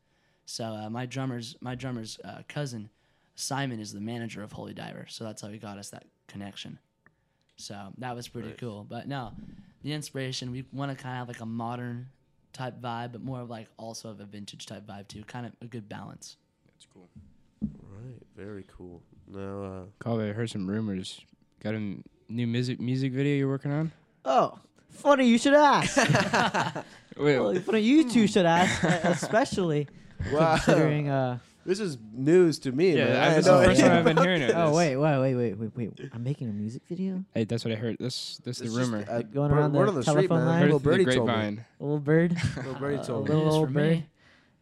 So 0.46 0.64
uh, 0.64 0.88
my 0.90 1.06
drummer's 1.06 1.56
my 1.60 1.74
drummer's 1.74 2.18
uh, 2.24 2.42
cousin 2.48 2.88
Simon 3.34 3.78
is 3.80 3.92
the 3.92 4.00
manager 4.00 4.42
of 4.42 4.52
Holy 4.52 4.74
Diver. 4.74 5.06
So 5.08 5.24
that's 5.24 5.42
how 5.42 5.48
he 5.48 5.58
got 5.58 5.78
us 5.78 5.90
that 5.90 6.04
connection. 6.26 6.78
So 7.56 7.76
that 7.98 8.14
was 8.14 8.28
pretty 8.28 8.48
Nice. 8.50 8.58
cool. 8.58 8.86
But 8.88 9.08
no, 9.08 9.32
the 9.82 9.92
inspiration 9.92 10.50
we 10.52 10.64
want 10.72 10.96
to 10.96 11.00
kind 11.02 11.14
of 11.14 11.18
have 11.18 11.28
like 11.28 11.40
a 11.40 11.46
modern 11.46 12.08
type 12.52 12.80
vibe, 12.80 13.12
but 13.12 13.22
more 13.22 13.40
of 13.40 13.50
like 13.50 13.68
also 13.76 14.08
of 14.10 14.20
a 14.20 14.24
vintage 14.24 14.66
type 14.66 14.86
vibe 14.86 15.08
too. 15.08 15.22
Kind 15.24 15.46
of 15.46 15.52
a 15.60 15.66
good 15.66 15.88
balance. 15.88 16.36
That's 16.66 16.86
cool. 16.92 17.08
Right, 17.82 18.22
very 18.36 18.64
cool. 18.76 19.02
Now, 19.26 19.62
uh, 19.62 19.80
Carl, 19.98 20.20
I 20.20 20.32
heard 20.32 20.50
some 20.50 20.68
rumors. 20.68 21.20
Got 21.62 21.74
a 21.74 21.76
n- 21.78 22.04
new 22.28 22.46
music 22.46 22.80
music 22.80 23.12
video 23.12 23.36
you're 23.36 23.48
working 23.48 23.72
on? 23.72 23.92
Oh, 24.24 24.58
funny 24.90 25.26
you 25.26 25.38
should 25.38 25.54
ask. 25.54 25.96
Wait, 27.16 27.38
well, 27.38 27.54
funny 27.60 27.80
you 27.80 28.08
two 28.08 28.26
should 28.26 28.46
ask, 28.46 28.82
especially 29.04 29.88
wow, 30.32 30.54
considering. 30.56 31.08
Uh, 31.08 31.38
this 31.66 31.80
is 31.80 31.98
news 32.14 32.58
to 32.60 32.72
me, 32.72 32.94
man. 32.94 33.08
yeah, 33.08 33.24
I 33.26 33.28
this 33.30 33.38
is 33.40 33.44
the 33.46 33.64
first 33.64 33.80
time 33.80 33.92
I've 33.92 34.04
been 34.04 34.16
hearing 34.16 34.40
it. 34.42 34.52
oh 34.54 34.74
wait, 34.74 34.96
wait, 34.96 35.18
wait, 35.20 35.34
wait, 35.34 35.54
wait, 35.58 35.76
wait! 35.76 36.10
I'm 36.14 36.22
making 36.24 36.48
a 36.48 36.52
music 36.52 36.82
video. 36.88 37.24
Hey, 37.34 37.44
that's 37.44 37.64
what 37.64 37.72
I 37.72 37.76
heard. 37.76 37.96
This 37.98 38.38
this 38.44 38.60
It's 38.60 38.72
the 38.72 38.78
just, 38.78 38.90
rumor. 38.90 39.04
uh, 39.08 39.22
Going 39.22 39.50
word- 39.50 39.58
around 39.58 39.72
the 39.72 39.92
the 39.92 40.02
telephone 40.02 40.38
man. 40.38 40.46
line? 40.46 40.60
Little 40.62 40.76
it 40.78 40.82
the 40.82 40.88
birdie 40.90 41.04
told 41.04 41.28
me. 41.28 41.34
A 41.34 41.82
little 41.82 41.98
bird. 41.98 42.36
Little 42.56 42.74
birdie 42.74 43.02
told 43.04 43.28
a 43.28 43.32
me. 43.32 43.36
little 43.36 43.52
old 43.54 43.72
bird. 43.74 43.90
me. 43.90 44.06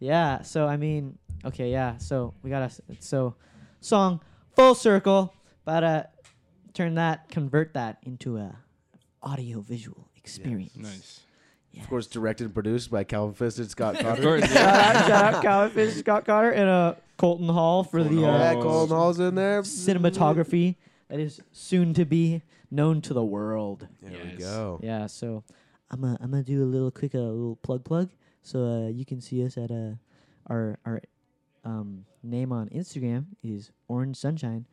Yeah. 0.00 0.42
So 0.42 0.66
I 0.66 0.76
mean, 0.76 1.18
okay, 1.44 1.70
yeah. 1.70 1.98
So 1.98 2.34
we 2.42 2.50
got 2.50 2.62
a 2.70 2.70
so 3.00 3.34
song 3.80 4.20
full 4.56 4.74
circle, 4.74 5.32
but 5.64 5.84
uh, 5.84 6.02
turn 6.76 6.94
that, 6.94 7.28
convert 7.28 7.74
that 7.74 7.98
into 8.02 8.36
a 8.36 8.56
audio 9.22 9.60
visual 9.60 10.08
experience. 10.16 10.76
Nice. 10.76 11.20
Of 11.78 11.88
course, 11.90 12.06
directed 12.06 12.44
and 12.44 12.54
produced 12.54 12.90
by 12.90 13.04
Calvin 13.04 13.34
Fist 13.34 13.58
and 13.58 13.68
Scott 13.68 13.96
Of 14.00 14.00
Cotter. 14.02 14.22
course, 14.22 14.40
shout 14.50 14.52
yeah. 14.54 14.92
out, 15.00 15.06
shout 15.06 15.34
out, 15.34 15.42
Calvin 15.42 15.70
Fish, 15.70 15.94
Scott 15.96 16.24
Carter, 16.24 16.50
and 16.52 16.68
uh, 16.68 16.94
Colton 17.18 17.48
Hall 17.48 17.84
for 17.84 17.98
Colton 17.98 18.16
the 18.16 18.22
Hall. 18.22 18.38
yeah, 18.38 18.50
uh, 18.58 18.62
Colin 18.62 18.88
Hall's 18.90 19.20
in 19.20 19.34
there. 19.34 19.62
cinematography 19.62 20.76
that 21.08 21.20
is 21.20 21.40
soon 21.52 21.92
to 21.94 22.04
be 22.06 22.40
known 22.70 23.00
to 23.02 23.12
the 23.12 23.24
world. 23.24 23.86
There 24.02 24.24
we 24.24 24.38
go. 24.38 24.80
Yeah, 24.82 25.06
so 25.06 25.44
I'm 25.90 26.00
gonna 26.00 26.16
I'm 26.20 26.30
gonna 26.30 26.42
do 26.42 26.62
a 26.62 26.66
little 26.66 26.90
quick 26.90 27.14
uh, 27.14 27.18
little 27.18 27.56
plug 27.56 27.84
plug 27.84 28.10
so 28.42 28.64
uh, 28.64 28.88
you 28.88 29.04
can 29.04 29.20
see 29.20 29.44
us 29.44 29.58
at 29.58 29.70
uh, 29.70 29.92
our 30.48 30.78
our 30.86 31.02
um, 31.64 32.06
name 32.22 32.52
on 32.52 32.68
Instagram 32.70 33.26
is 33.42 33.70
Orange 33.88 34.16
Sunshine 34.16 34.66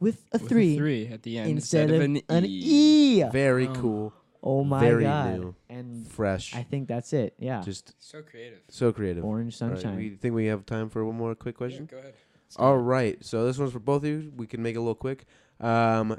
with 0.00 0.24
a 0.32 0.38
With 0.38 0.48
three, 0.48 0.76
three 0.76 1.08
at 1.08 1.22
the 1.22 1.38
end 1.38 1.50
instead, 1.50 1.90
of 1.90 2.00
an, 2.00 2.20
an 2.28 2.44
E. 2.44 3.20
E. 3.20 3.22
Very 3.30 3.66
Um, 3.66 3.74
cool, 3.76 4.12
Oh 4.42 4.62
my 4.64 4.80
very 4.80 5.02
god! 5.04 5.38
new. 5.40 5.54
And 5.68 6.06
fresh, 6.06 6.54
I 6.54 6.62
think 6.62 6.88
that's 6.88 7.12
it. 7.12 7.34
Yeah, 7.38 7.62
just 7.62 7.94
So 7.98 8.22
creative. 8.22 8.60
so 8.68 8.92
creative. 8.92 9.24
Orange 9.24 9.60
All 9.60 9.68
right, 9.68 9.80
Sunshine. 9.80 9.96
we 9.96 10.10
think 10.10 10.34
we 10.34 10.46
have 10.46 10.64
time 10.66 10.88
for 10.88 11.04
one 11.04 11.16
more 11.16 11.34
quick 11.34 11.54
Yeah, 11.56 11.58
question. 11.58 11.86
go 11.86 11.98
ahead. 11.98 12.14
All 12.56 12.78
right, 12.78 13.22
so 13.24 13.44
this 13.44 13.58
one's 13.58 13.72
for 13.72 13.78
both 13.80 14.02
of 14.04 14.08
you. 14.08 14.32
We 14.36 14.46
can 14.46 14.62
make 14.62 14.74
it 14.74 14.78
a 14.78 14.80
little 14.80 14.94
quick. 14.94 15.26
Um, 15.60 16.18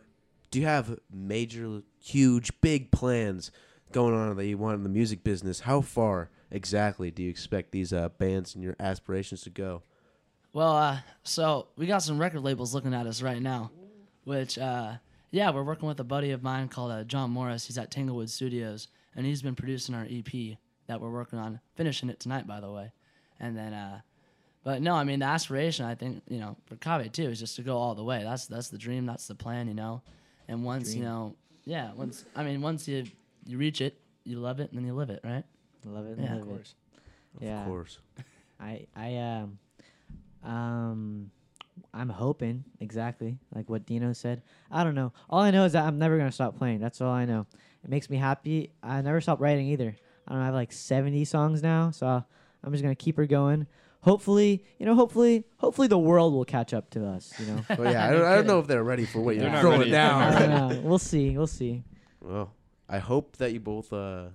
do 0.52 0.60
you 0.60 0.66
have 0.66 1.00
major, 1.12 1.82
huge, 2.00 2.52
big 2.62 2.92
plans 2.92 3.52
going 3.92 4.14
on 4.14 4.36
that 4.36 4.46
you 4.46 4.58
want 4.58 4.76
in 4.76 4.84
the 4.84 4.90
music 4.90 5.24
business? 5.24 5.62
How 5.62 5.82
far 5.82 6.30
exactly 6.52 7.10
do 7.10 7.24
you 7.24 7.30
expect 7.30 7.72
these 7.72 7.92
uh, 7.94 8.10
bands 8.10 8.54
and 8.54 8.64
your 8.64 8.76
aspirations 8.80 9.42
to 9.42 9.50
go? 9.50 9.82
Well, 10.54 10.76
uh, 10.76 11.00
so 11.24 11.68
we 11.76 11.86
got 11.86 12.00
some 12.00 12.20
record 12.20 12.42
labels 12.42 12.74
looking 12.74 12.94
at 12.94 13.06
us 13.06 13.22
right 13.22 13.42
now, 13.42 13.72
which, 14.24 14.58
uh, 14.58 14.94
yeah, 15.32 15.52
we're 15.52 15.64
working 15.64 15.88
with 15.88 16.00
a 16.00 16.04
buddy 16.04 16.32
of 16.32 16.42
mine 16.42 16.70
called 16.70 16.92
uh, 16.92 17.04
John 17.04 17.30
Morris. 17.30 17.68
He's 17.68 17.78
at 17.78 17.92
Tanglewood 17.92 18.30
Studios, 18.30 18.88
and 19.16 19.26
he's 19.26 19.42
been 19.44 19.56
producing 19.56 19.94
our 19.94 20.08
EP 20.10 20.58
that 20.88 21.00
we're 21.00 21.12
working 21.12 21.38
on, 21.38 21.60
finishing 21.76 22.10
it 22.10 22.20
tonight, 22.20 22.48
by 22.48 22.60
the 22.60 22.72
way. 22.72 22.92
And 23.40 23.56
then, 23.56 23.74
uh, 23.74 24.02
but 24.64 24.82
no, 24.82 24.96
I 24.96 25.04
mean 25.04 25.20
the 25.20 25.26
aspiration, 25.26 25.86
I 25.86 25.96
think, 25.96 26.24
you 26.28 26.40
know, 26.40 26.58
for 26.66 26.76
Kave 26.76 27.12
too, 27.12 27.30
is 27.30 27.40
just 27.40 27.56
to 27.58 27.62
go 27.62 27.78
all 27.78 27.96
the 27.96 28.04
way. 28.04 28.24
That's 28.24 28.48
that's 28.48 28.70
the 28.70 28.78
dream, 28.78 29.06
that's 29.06 29.28
the 29.28 29.36
plan, 29.36 29.68
you 29.68 29.74
know. 29.74 30.02
And 30.48 30.66
once 30.66 30.94
you 30.94 31.04
know, 31.04 31.36
yeah, 31.64 31.94
once 31.94 32.26
I 32.36 32.44
mean, 32.44 32.62
once 32.62 32.88
you 32.88 33.06
you 33.46 33.58
reach 33.58 33.82
it, 33.82 34.00
you 34.26 34.40
love 34.40 34.60
it, 34.60 34.70
and 34.72 34.78
then 34.78 34.86
you 34.86 34.94
live 34.94 35.10
it, 35.10 35.22
right? 35.24 35.44
Love 35.86 36.08
it. 36.08 36.18
Yeah, 36.20 36.34
love 36.34 36.42
of 36.42 36.48
it. 36.48 36.52
course. 36.52 36.76
Yeah. 37.40 37.62
Of 37.62 37.68
course. 37.68 38.00
I 38.60 38.88
I 38.96 39.16
um 39.16 39.60
um 40.44 41.32
I'm 41.94 42.10
hoping 42.10 42.66
exactly 42.80 43.38
like 43.56 43.70
what 43.70 43.86
Dino 43.86 44.14
said. 44.14 44.42
I 44.70 44.84
don't 44.84 44.96
know. 44.96 45.14
All 45.30 45.40
I 45.42 45.52
know 45.52 45.66
is 45.66 45.74
that 45.74 45.86
I'm 45.86 45.98
never 45.98 46.18
gonna 46.18 46.32
stop 46.32 46.58
playing. 46.58 46.80
That's 46.80 47.02
all 47.02 47.12
I 47.12 47.26
know. 47.26 47.46
It 47.84 47.90
makes 47.90 48.10
me 48.10 48.18
happy. 48.18 48.72
I 48.84 49.02
never 49.02 49.22
stop 49.22 49.40
writing 49.40 49.68
either. 49.68 49.96
I 50.28 50.32
don't 50.32 50.40
know, 50.40 50.44
I 50.44 50.46
have 50.48 50.54
like 50.56 50.72
70 50.72 51.26
songs 51.26 51.64
now, 51.64 51.92
so 51.92 52.06
I'm 52.64 52.72
just 52.72 52.84
gonna 52.84 52.96
keep 52.96 53.16
her 53.18 53.26
going. 53.26 53.66
hopefully, 54.02 54.64
you 54.78 54.86
know, 54.86 54.96
hopefully, 54.96 55.46
hopefully 55.58 55.88
the 55.88 55.98
world 55.98 56.34
will 56.34 56.46
catch 56.46 56.74
up 56.74 56.90
to 56.92 57.06
us. 57.06 57.34
You 57.40 57.46
know. 57.48 57.62
Well, 57.78 57.92
yeah, 57.92 58.06
I 58.08 58.12
don't, 58.12 58.26
I 58.26 58.36
don't 58.36 58.48
know 58.48 58.60
if 58.60 58.68
they're 58.68 58.84
ready 58.84 59.06
for 59.06 59.22
what 59.22 59.36
you're 59.36 59.50
not 59.50 59.62
throwing 59.62 59.90
down. 59.90 60.34
They're 60.34 60.44
I 60.44 60.48
not 60.48 60.70
don't 60.70 60.70
know. 60.70 60.82
We'll 60.90 61.00
see. 61.00 61.38
We'll 61.38 61.48
see. 61.48 61.84
Well, 62.22 62.54
I 62.88 63.00
hope 63.00 63.38
that 63.38 63.54
you 63.54 63.60
both 63.60 63.92
uh, 63.94 64.28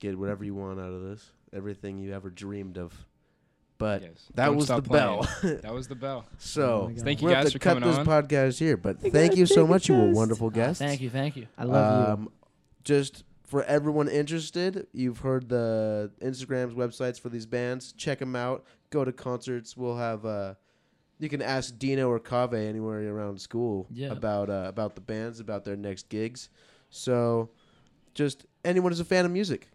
get 0.00 0.18
whatever 0.18 0.44
you 0.44 0.54
want 0.54 0.78
out 0.80 0.92
of 0.92 1.02
this, 1.02 1.30
everything 1.52 1.98
you 1.98 2.12
ever 2.12 2.28
dreamed 2.30 2.76
of. 2.78 2.92
But 3.78 4.02
Yes. 4.02 4.10
that 4.34 4.46
Don't 4.46 4.56
was 4.56 4.68
the 4.68 4.74
stop 4.82 4.88
bell. 4.88 5.28
that 5.42 5.74
was 5.74 5.88
the 5.88 5.94
bell. 5.96 6.26
so 6.38 6.82
Oh 6.82 6.88
my 6.88 6.92
God. 6.94 7.04
Thank 7.04 7.20
you 7.22 7.26
we'll 7.26 7.34
have 7.34 7.44
guys 7.44 7.52
to 7.52 7.58
for 7.58 7.62
cut 7.64 7.74
coming 7.82 7.88
this 7.90 8.06
podcast 8.06 8.58
here. 8.58 8.76
But 8.76 9.02
You 9.04 9.10
thank 9.10 9.36
you 9.36 9.46
so 9.46 9.66
much. 9.66 9.88
You 9.88 9.96
were 9.96 10.06
test. 10.06 10.16
wonderful 10.16 10.46
Uh, 10.48 10.50
guests. 10.50 10.78
thank 10.80 11.00
you, 11.00 11.10
thank 11.10 11.36
you. 11.36 11.46
I 11.58 11.64
love 11.64 12.08
you. 12.08 12.12
Um, 12.14 12.28
just 12.84 13.24
for 13.44 13.62
everyone 13.64 14.08
interested, 14.08 14.86
you've 14.92 15.18
heard 15.18 15.48
the 15.48 16.10
Instagrams, 16.20 16.72
websites 16.74 17.18
for 17.20 17.28
these 17.30 17.46
bands. 17.46 17.92
Check 17.92 18.18
them 18.20 18.36
out. 18.36 18.64
Go 18.90 19.04
to 19.04 19.12
concerts. 19.12 19.76
We'll 19.76 19.96
have. 19.96 20.24
Uh, 20.24 20.54
you 21.18 21.28
can 21.28 21.42
ask 21.42 21.76
Dino 21.78 22.08
or 22.10 22.18
Kave 22.20 22.54
anywhere 22.54 23.00
around 23.12 23.40
school 23.40 23.86
Yeah. 23.90 24.12
about 24.12 24.50
uh, 24.50 24.66
about 24.68 24.94
the 24.94 25.00
bands, 25.00 25.40
about 25.40 25.64
their 25.64 25.76
next 25.76 26.08
gigs. 26.08 26.48
So, 26.90 27.50
just 28.14 28.46
anyone 28.64 28.92
who's 28.92 29.00
a 29.00 29.04
fan 29.04 29.24
of 29.24 29.30
music, 29.32 29.68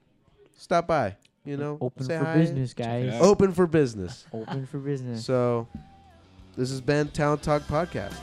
stop 0.58 0.88
by. 0.88 1.16
You 1.45 1.58
know, 1.58 1.78
Open 1.82 2.04
say 2.06 2.17
for 2.17 2.25
hi. 2.25 2.38
business, 2.38 2.73
guys. 2.73 3.13
out. 3.13 3.21
Open 3.21 3.54
for 3.54 3.65
business. 3.65 4.25
Open 4.34 4.65
for 4.65 4.78
business. 4.78 5.25
So, 5.25 5.67
this 6.56 6.69
has 6.69 6.82
been 6.82 7.08
Talent 7.10 7.41
Talk 7.41 7.63
Podcast. 7.63 8.15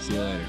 See 0.00 0.14
you 0.14 0.20
later. 0.20 0.44